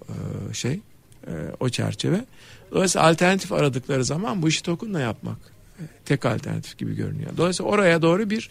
e, 0.49 0.53
şey 0.53 0.81
e, 1.27 1.31
o 1.59 1.69
çerçeve. 1.69 2.25
Dolayısıyla 2.71 3.07
alternatif 3.07 3.51
aradıkları 3.51 4.05
zaman 4.05 4.41
bu 4.41 4.49
işi 4.49 4.63
tokunla 4.63 4.99
yapmak 4.99 5.38
e, 5.79 5.83
tek 6.05 6.25
alternatif 6.25 6.77
gibi 6.77 6.95
görünüyor. 6.95 7.31
Dolayısıyla 7.38 7.71
oraya 7.71 8.01
doğru 8.01 8.29
bir 8.29 8.49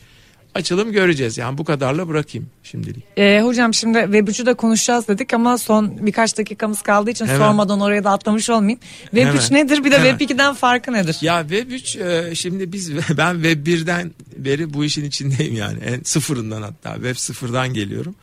açılım 0.58 0.92
göreceğiz. 0.92 1.38
Yani 1.38 1.58
bu 1.58 1.64
kadarla 1.64 2.08
bırakayım 2.08 2.48
şimdilik. 2.62 3.04
Ee, 3.16 3.40
hocam 3.44 3.74
şimdi 3.74 3.98
Web3'ü 3.98 4.46
de 4.46 4.54
konuşacağız 4.54 5.08
dedik 5.08 5.34
ama 5.34 5.58
son 5.58 6.06
birkaç 6.06 6.38
dakikamız 6.38 6.82
kaldığı 6.82 7.10
için 7.10 7.26
Hemen. 7.26 7.38
sormadan 7.38 7.80
oraya 7.80 8.04
da 8.04 8.10
atlamış 8.10 8.50
olmayayım. 8.50 8.80
Web3 9.14 9.48
Hemen. 9.50 9.64
nedir 9.64 9.84
bir 9.84 9.90
de 9.90 9.98
Hemen. 9.98 10.16
Web2'den 10.16 10.54
farkı 10.54 10.92
nedir? 10.92 11.18
Ya 11.20 11.40
Web3 11.40 12.28
e, 12.30 12.34
şimdi 12.34 12.72
biz 12.72 12.94
ben 13.16 13.36
Web1'den 13.36 14.12
beri 14.36 14.74
bu 14.74 14.84
işin 14.84 15.04
içindeyim 15.04 15.56
yani. 15.56 15.78
En 15.84 16.00
sıfırından 16.02 16.62
hatta 16.62 16.94
Web 16.94 17.16
sıfırdan 17.16 17.74
geliyorum. 17.74 18.14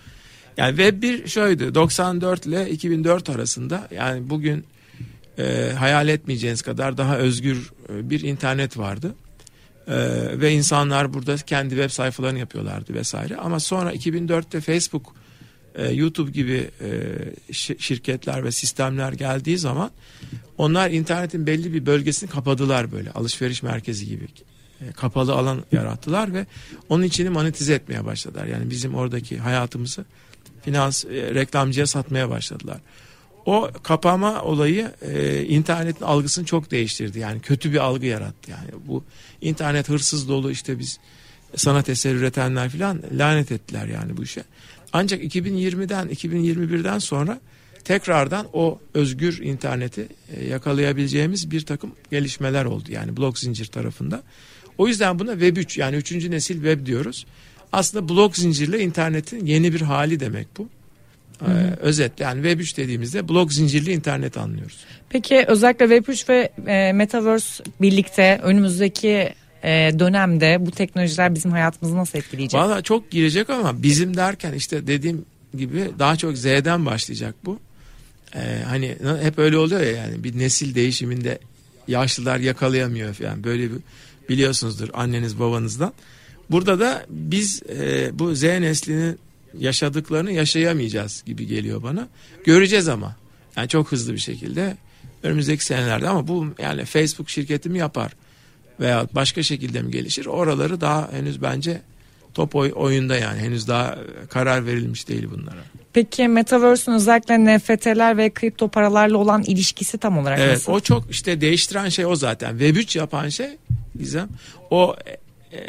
Yani 0.57 0.79
Web1 0.79 1.27
şöyle 1.27 1.75
94 1.75 2.45
ile 2.45 2.69
2004 2.69 3.29
arasında 3.29 3.87
yani 3.95 4.29
bugün 4.29 4.65
e, 5.39 5.71
hayal 5.79 6.07
etmeyeceğiniz 6.07 6.61
kadar 6.61 6.97
daha 6.97 7.17
özgür 7.17 7.71
e, 7.89 8.09
bir 8.09 8.21
internet 8.21 8.77
vardı. 8.77 9.15
E, 9.87 9.95
ve 10.41 10.51
insanlar 10.51 11.13
burada 11.13 11.37
kendi 11.37 11.69
web 11.69 11.89
sayfalarını 11.89 12.39
yapıyorlardı 12.39 12.93
vesaire. 12.93 13.37
Ama 13.37 13.59
sonra 13.59 13.93
2004'te 13.93 14.61
Facebook, 14.61 15.15
e, 15.75 15.93
YouTube 15.93 16.31
gibi 16.31 16.69
e, 16.81 17.53
şirketler 17.53 18.43
ve 18.43 18.51
sistemler 18.51 19.13
geldiği 19.13 19.57
zaman 19.57 19.91
onlar 20.57 20.89
internetin 20.91 21.47
belli 21.47 21.73
bir 21.73 21.85
bölgesini 21.85 22.29
kapadılar 22.29 22.91
böyle 22.91 23.11
alışveriş 23.11 23.63
merkezi 23.63 24.07
gibi 24.07 24.27
e, 24.81 24.91
kapalı 24.91 25.33
alan 25.33 25.63
yarattılar 25.71 26.33
ve 26.33 26.45
onun 26.89 27.03
içini 27.03 27.29
monetize 27.29 27.73
etmeye 27.73 28.05
başladılar. 28.05 28.45
Yani 28.45 28.69
bizim 28.69 28.95
oradaki 28.95 29.37
hayatımızı 29.37 30.05
finans 30.61 31.05
e, 31.05 31.09
reklamcıya 31.09 31.87
satmaya 31.87 32.29
başladılar 32.29 32.77
o 33.45 33.69
kapama 33.83 34.41
olayı 34.41 34.91
e, 35.01 35.43
internetin 35.43 36.05
algısını 36.05 36.45
çok 36.45 36.71
değiştirdi. 36.71 37.19
Yani 37.19 37.39
kötü 37.39 37.73
bir 37.73 37.77
algı 37.77 38.05
yarattı. 38.05 38.51
Yani 38.51 38.69
bu 38.87 39.03
internet 39.41 39.89
hırsız 39.89 40.29
dolu 40.29 40.51
işte 40.51 40.79
biz 40.79 40.99
sanat 41.55 41.89
eseri 41.89 42.17
üretenler 42.17 42.69
falan 42.69 43.01
lanet 43.11 43.51
ettiler 43.51 43.87
yani 43.87 44.17
bu 44.17 44.23
işe. 44.23 44.43
Ancak 44.93 45.23
2020'den 45.23 46.07
2021'den 46.07 46.99
sonra 46.99 47.39
tekrardan 47.83 48.47
o 48.53 48.79
özgür 48.93 49.41
interneti 49.41 50.07
e, 50.35 50.45
yakalayabileceğimiz 50.47 51.51
bir 51.51 51.61
takım 51.61 51.91
gelişmeler 52.11 52.65
oldu. 52.65 52.91
Yani 52.91 53.17
blok 53.17 53.39
zincir 53.39 53.65
tarafında. 53.65 54.23
O 54.77 54.87
yüzden 54.87 55.19
buna 55.19 55.31
Web 55.31 55.57
3 55.57 55.77
yani 55.77 55.95
üçüncü 55.95 56.31
nesil 56.31 56.55
web 56.55 56.85
diyoruz. 56.85 57.25
Aslında 57.71 58.09
blok 58.09 58.37
zincirle 58.37 58.79
internetin 58.79 59.45
yeni 59.45 59.73
bir 59.73 59.81
hali 59.81 60.19
demek 60.19 60.47
bu. 60.57 60.69
Ee, 61.41 61.75
özet 61.79 62.19
yani 62.19 62.35
Web 62.35 62.59
3 62.59 62.77
dediğimizde 62.77 63.29
blok 63.29 63.53
zincirli 63.53 63.91
internet 63.91 64.37
anlıyoruz. 64.37 64.77
Peki 65.09 65.45
özellikle 65.47 65.85
Web 65.87 66.13
3 66.13 66.29
ve 66.29 66.49
e, 66.67 66.93
Metaverse 66.93 67.63
birlikte 67.81 68.39
önümüzdeki 68.43 69.33
e, 69.63 69.91
dönemde 69.99 70.65
bu 70.65 70.71
teknolojiler 70.71 71.35
bizim 71.35 71.51
hayatımızı 71.51 71.97
nasıl 71.97 72.19
etkileyecek? 72.19 72.61
Valla 72.61 72.81
çok 72.81 73.11
girecek 73.11 73.49
ama 73.49 73.83
bizim 73.83 74.17
derken 74.17 74.53
işte 74.53 74.87
dediğim 74.87 75.25
gibi 75.57 75.89
daha 75.99 76.15
çok 76.15 76.37
Z'den 76.37 76.85
başlayacak 76.85 77.35
bu. 77.45 77.59
Ee, 78.35 78.39
hani 78.67 78.95
hep 79.21 79.39
öyle 79.39 79.57
oluyor 79.57 79.81
ya 79.81 79.91
yani 79.91 80.23
bir 80.23 80.39
nesil 80.39 80.75
değişiminde 80.75 81.39
yaşlılar 81.87 82.39
yakalayamıyor 82.39 83.13
falan 83.13 83.43
böyle 83.43 83.71
bir 83.71 83.77
biliyorsunuzdur 84.29 84.89
anneniz 84.93 85.39
babanızdan. 85.39 85.93
Burada 86.51 86.79
da 86.79 87.05
biz 87.09 87.63
e, 87.69 88.09
bu 88.19 88.35
Z 88.35 88.43
neslinin 88.43 89.19
yaşadıklarını 89.59 90.31
yaşayamayacağız 90.31 91.23
gibi 91.25 91.47
geliyor 91.47 91.83
bana. 91.83 92.07
Göreceğiz 92.45 92.87
ama. 92.87 93.15
Yani 93.57 93.69
çok 93.69 93.91
hızlı 93.91 94.13
bir 94.13 94.19
şekilde 94.19 94.77
önümüzdeki 95.23 95.65
senelerde 95.65 96.09
ama 96.09 96.27
bu 96.27 96.47
yani 96.59 96.85
Facebook 96.85 97.29
şirketi 97.29 97.69
mi 97.69 97.77
yapar 97.77 98.11
veya 98.79 99.07
başka 99.11 99.43
şekilde 99.43 99.81
mi 99.81 99.91
gelişir? 99.91 100.25
Oraları 100.25 100.81
daha 100.81 101.11
henüz 101.11 101.41
bence 101.41 101.81
top 102.33 102.55
oy, 102.55 102.71
oyunda 102.75 103.15
yani 103.17 103.39
henüz 103.39 103.67
daha 103.67 103.97
karar 104.29 104.65
verilmiş 104.65 105.07
değil 105.07 105.27
bunlara. 105.31 105.63
Peki 105.93 106.27
Metaverse'ün 106.27 106.95
özellikle 106.95 107.57
NFT'ler 107.57 108.17
ve 108.17 108.29
kripto 108.29 108.67
paralarla 108.67 109.17
olan 109.17 109.43
ilişkisi 109.43 109.97
tam 109.97 110.17
olarak 110.17 110.39
evet, 110.39 110.53
nasıl? 110.53 110.71
O 110.71 110.79
çok 110.79 111.11
işte 111.11 111.41
değiştiren 111.41 111.89
şey 111.89 112.05
o 112.05 112.15
zaten. 112.15 112.57
Web3 112.57 112.97
yapan 112.97 113.29
şey 113.29 113.57
Gizem 113.99 114.29
o 114.71 114.95
e, 115.51 115.59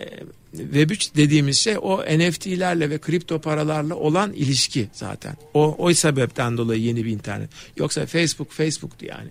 Web3 0.54 1.16
dediğimiz 1.16 1.58
şey 1.58 1.76
o 1.82 2.02
NFT'lerle 2.02 2.90
ve 2.90 2.98
kripto 2.98 3.40
paralarla 3.40 3.94
olan 3.94 4.32
ilişki 4.32 4.88
zaten. 4.92 5.36
O, 5.54 5.76
o 5.78 5.94
sebepten 5.94 6.56
dolayı 6.56 6.82
yeni 6.82 7.04
bir 7.04 7.10
internet. 7.10 7.50
Yoksa 7.76 8.06
Facebook 8.06 8.52
Facebook'tu 8.52 9.06
yani. 9.06 9.28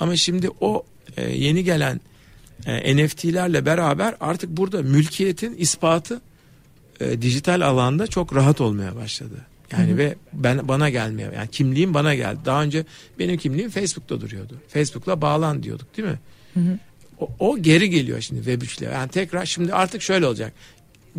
Ama 0.00 0.16
şimdi 0.16 0.50
o 0.60 0.84
e, 1.16 1.30
yeni 1.30 1.64
gelen 1.64 2.00
e, 2.66 2.96
NFT'lerle 2.96 3.66
beraber 3.66 4.14
artık 4.20 4.50
burada 4.50 4.82
mülkiyetin 4.82 5.56
ispatı 5.56 6.20
e, 7.00 7.22
dijital 7.22 7.60
alanda 7.60 8.06
çok 8.06 8.34
rahat 8.34 8.60
olmaya 8.60 8.96
başladı. 8.96 9.46
Yani 9.72 9.88
hı 9.88 9.92
hı. 9.92 9.96
ve 9.98 10.14
ben 10.32 10.68
bana 10.68 10.90
gelmeye 10.90 11.30
yani 11.36 11.48
kimliğim 11.48 11.94
bana 11.94 12.14
geldi. 12.14 12.38
Daha 12.44 12.62
önce 12.62 12.84
benim 13.18 13.36
kimliğim 13.36 13.70
Facebook'ta 13.70 14.20
duruyordu. 14.20 14.54
Facebook'la 14.68 15.20
bağlan 15.20 15.62
diyorduk 15.62 15.96
değil 15.96 16.08
mi? 16.08 16.18
Hı. 16.54 16.78
O, 17.20 17.30
o 17.38 17.58
geri 17.58 17.90
geliyor 17.90 18.20
şimdi 18.20 18.40
web 18.44 18.62
3 18.62 18.80
Yani 18.82 19.08
tekrar 19.08 19.46
şimdi 19.46 19.74
artık 19.74 20.02
şöyle 20.02 20.26
olacak. 20.26 20.52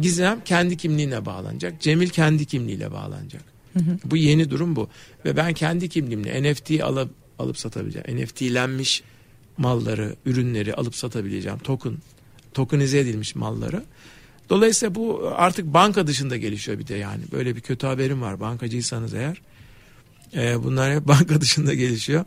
Gizem 0.01 0.43
kendi 0.45 0.77
kimliğine 0.77 1.25
bağlanacak. 1.25 1.81
Cemil 1.81 2.09
kendi 2.09 2.45
kimliğiyle 2.45 2.91
bağlanacak. 2.91 3.43
Hı 3.73 3.79
hı. 3.79 3.97
Bu 4.05 4.17
yeni 4.17 4.49
durum 4.49 4.75
bu. 4.75 4.89
Ve 5.25 5.37
ben 5.37 5.53
kendi 5.53 5.89
kimliğimle 5.89 6.51
NFT 6.51 6.81
alıp, 6.81 7.09
alıp 7.39 7.57
satabileceğim. 7.57 8.23
NFT'lenmiş 8.23 9.03
malları, 9.57 10.15
ürünleri 10.25 10.73
alıp 10.73 10.95
satabileceğim. 10.95 11.59
Token, 11.59 11.93
tokenize 12.53 12.99
edilmiş 12.99 13.35
malları. 13.35 13.83
Dolayısıyla 14.49 14.95
bu 14.95 15.31
artık 15.35 15.65
banka 15.73 16.07
dışında 16.07 16.37
gelişiyor 16.37 16.79
bir 16.79 16.87
de 16.87 16.95
yani. 16.95 17.21
Böyle 17.31 17.55
bir 17.55 17.61
kötü 17.61 17.87
haberim 17.87 18.21
var 18.21 18.39
bankacıysanız 18.39 19.13
eğer. 19.13 19.41
E, 20.35 20.63
bunlar 20.63 20.95
hep 20.95 21.07
banka 21.07 21.41
dışında 21.41 21.73
gelişiyor. 21.73 22.25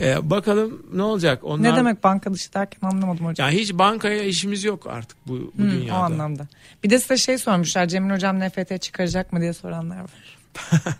Ee, 0.00 0.30
bakalım 0.30 0.82
ne 0.92 1.02
olacak? 1.02 1.44
Onlar... 1.44 1.72
Ne 1.72 1.76
demek 1.76 2.04
banka 2.04 2.34
dışı 2.34 2.54
derken 2.54 2.88
anlamadım 2.88 3.26
hocam. 3.26 3.48
Yani 3.48 3.58
hiç 3.58 3.74
bankaya 3.74 4.22
işimiz 4.22 4.64
yok 4.64 4.86
artık 4.86 5.18
bu, 5.26 5.32
bu 5.32 5.62
hmm, 5.62 5.70
dünyada. 5.70 6.00
O 6.00 6.02
anlamda. 6.02 6.46
Bir 6.84 6.90
de 6.90 6.98
size 6.98 7.16
şey 7.16 7.38
sormuşlar 7.38 7.86
Cemil 7.86 8.14
hocam 8.14 8.40
NFT 8.40 8.82
çıkaracak 8.82 9.32
mı 9.32 9.40
diye 9.40 9.52
soranlar 9.52 10.00
var. 10.00 10.38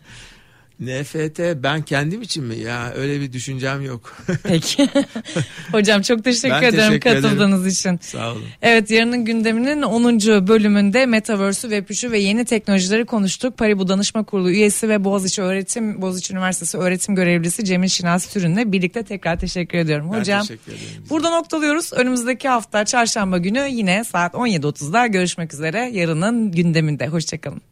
NFT 0.80 1.40
ben 1.62 1.82
kendim 1.82 2.22
için 2.22 2.44
mi? 2.44 2.56
Ya 2.58 2.92
öyle 2.96 3.20
bir 3.20 3.32
düşüncem 3.32 3.82
yok. 3.82 4.16
Peki. 4.42 4.88
Hocam 5.72 6.02
çok 6.02 6.24
teşekkür 6.24 6.50
Ben 6.54 6.62
ederim 6.62 6.88
teşekkür 6.88 7.10
ederim. 7.10 7.22
katıldığınız 7.22 7.66
için. 7.66 7.98
Sağ 8.02 8.32
olun. 8.32 8.42
Evet 8.62 8.90
yarının 8.90 9.24
gündeminin 9.24 9.82
10. 9.82 10.18
bölümünde 10.48 11.06
Metaverse'ü, 11.06 11.70
Web3'ü 11.70 12.10
ve 12.10 12.18
yeni 12.18 12.44
teknolojileri 12.44 13.04
konuştuk. 13.04 13.58
Paribu 13.58 13.88
Danışma 13.88 14.24
Kurulu 14.24 14.50
üyesi 14.50 14.88
ve 14.88 15.04
Boğaziçi 15.04 15.42
Öğretim 15.42 16.02
Boğaziçi 16.02 16.32
Üniversitesi 16.32 16.78
öğretim 16.78 17.14
görevlisi 17.14 17.64
Cemil 17.64 17.88
Şinas 17.88 18.26
Türün'le 18.32 18.72
birlikte 18.72 19.02
tekrar 19.02 19.38
teşekkür 19.38 19.78
ediyorum. 19.78 20.10
Ben 20.12 20.18
Hocam 20.20 20.40
teşekkür 20.42 20.72
ederim. 20.72 21.04
burada 21.10 21.30
noktalıyoruz. 21.30 21.92
Önümüzdeki 21.92 22.48
hafta 22.48 22.84
çarşamba 22.84 23.38
günü 23.38 23.66
yine 23.70 24.04
saat 24.04 24.34
17.30'da 24.34 25.06
görüşmek 25.06 25.54
üzere 25.54 25.90
yarının 25.92 26.52
gündeminde. 26.52 27.06
Hoşçakalın. 27.06 27.62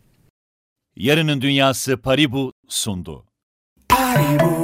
Yarının 0.97 1.41
Dünyası 1.41 1.97
Paribu 1.97 2.53
sundu. 2.69 3.25
Paribu, 3.89 4.56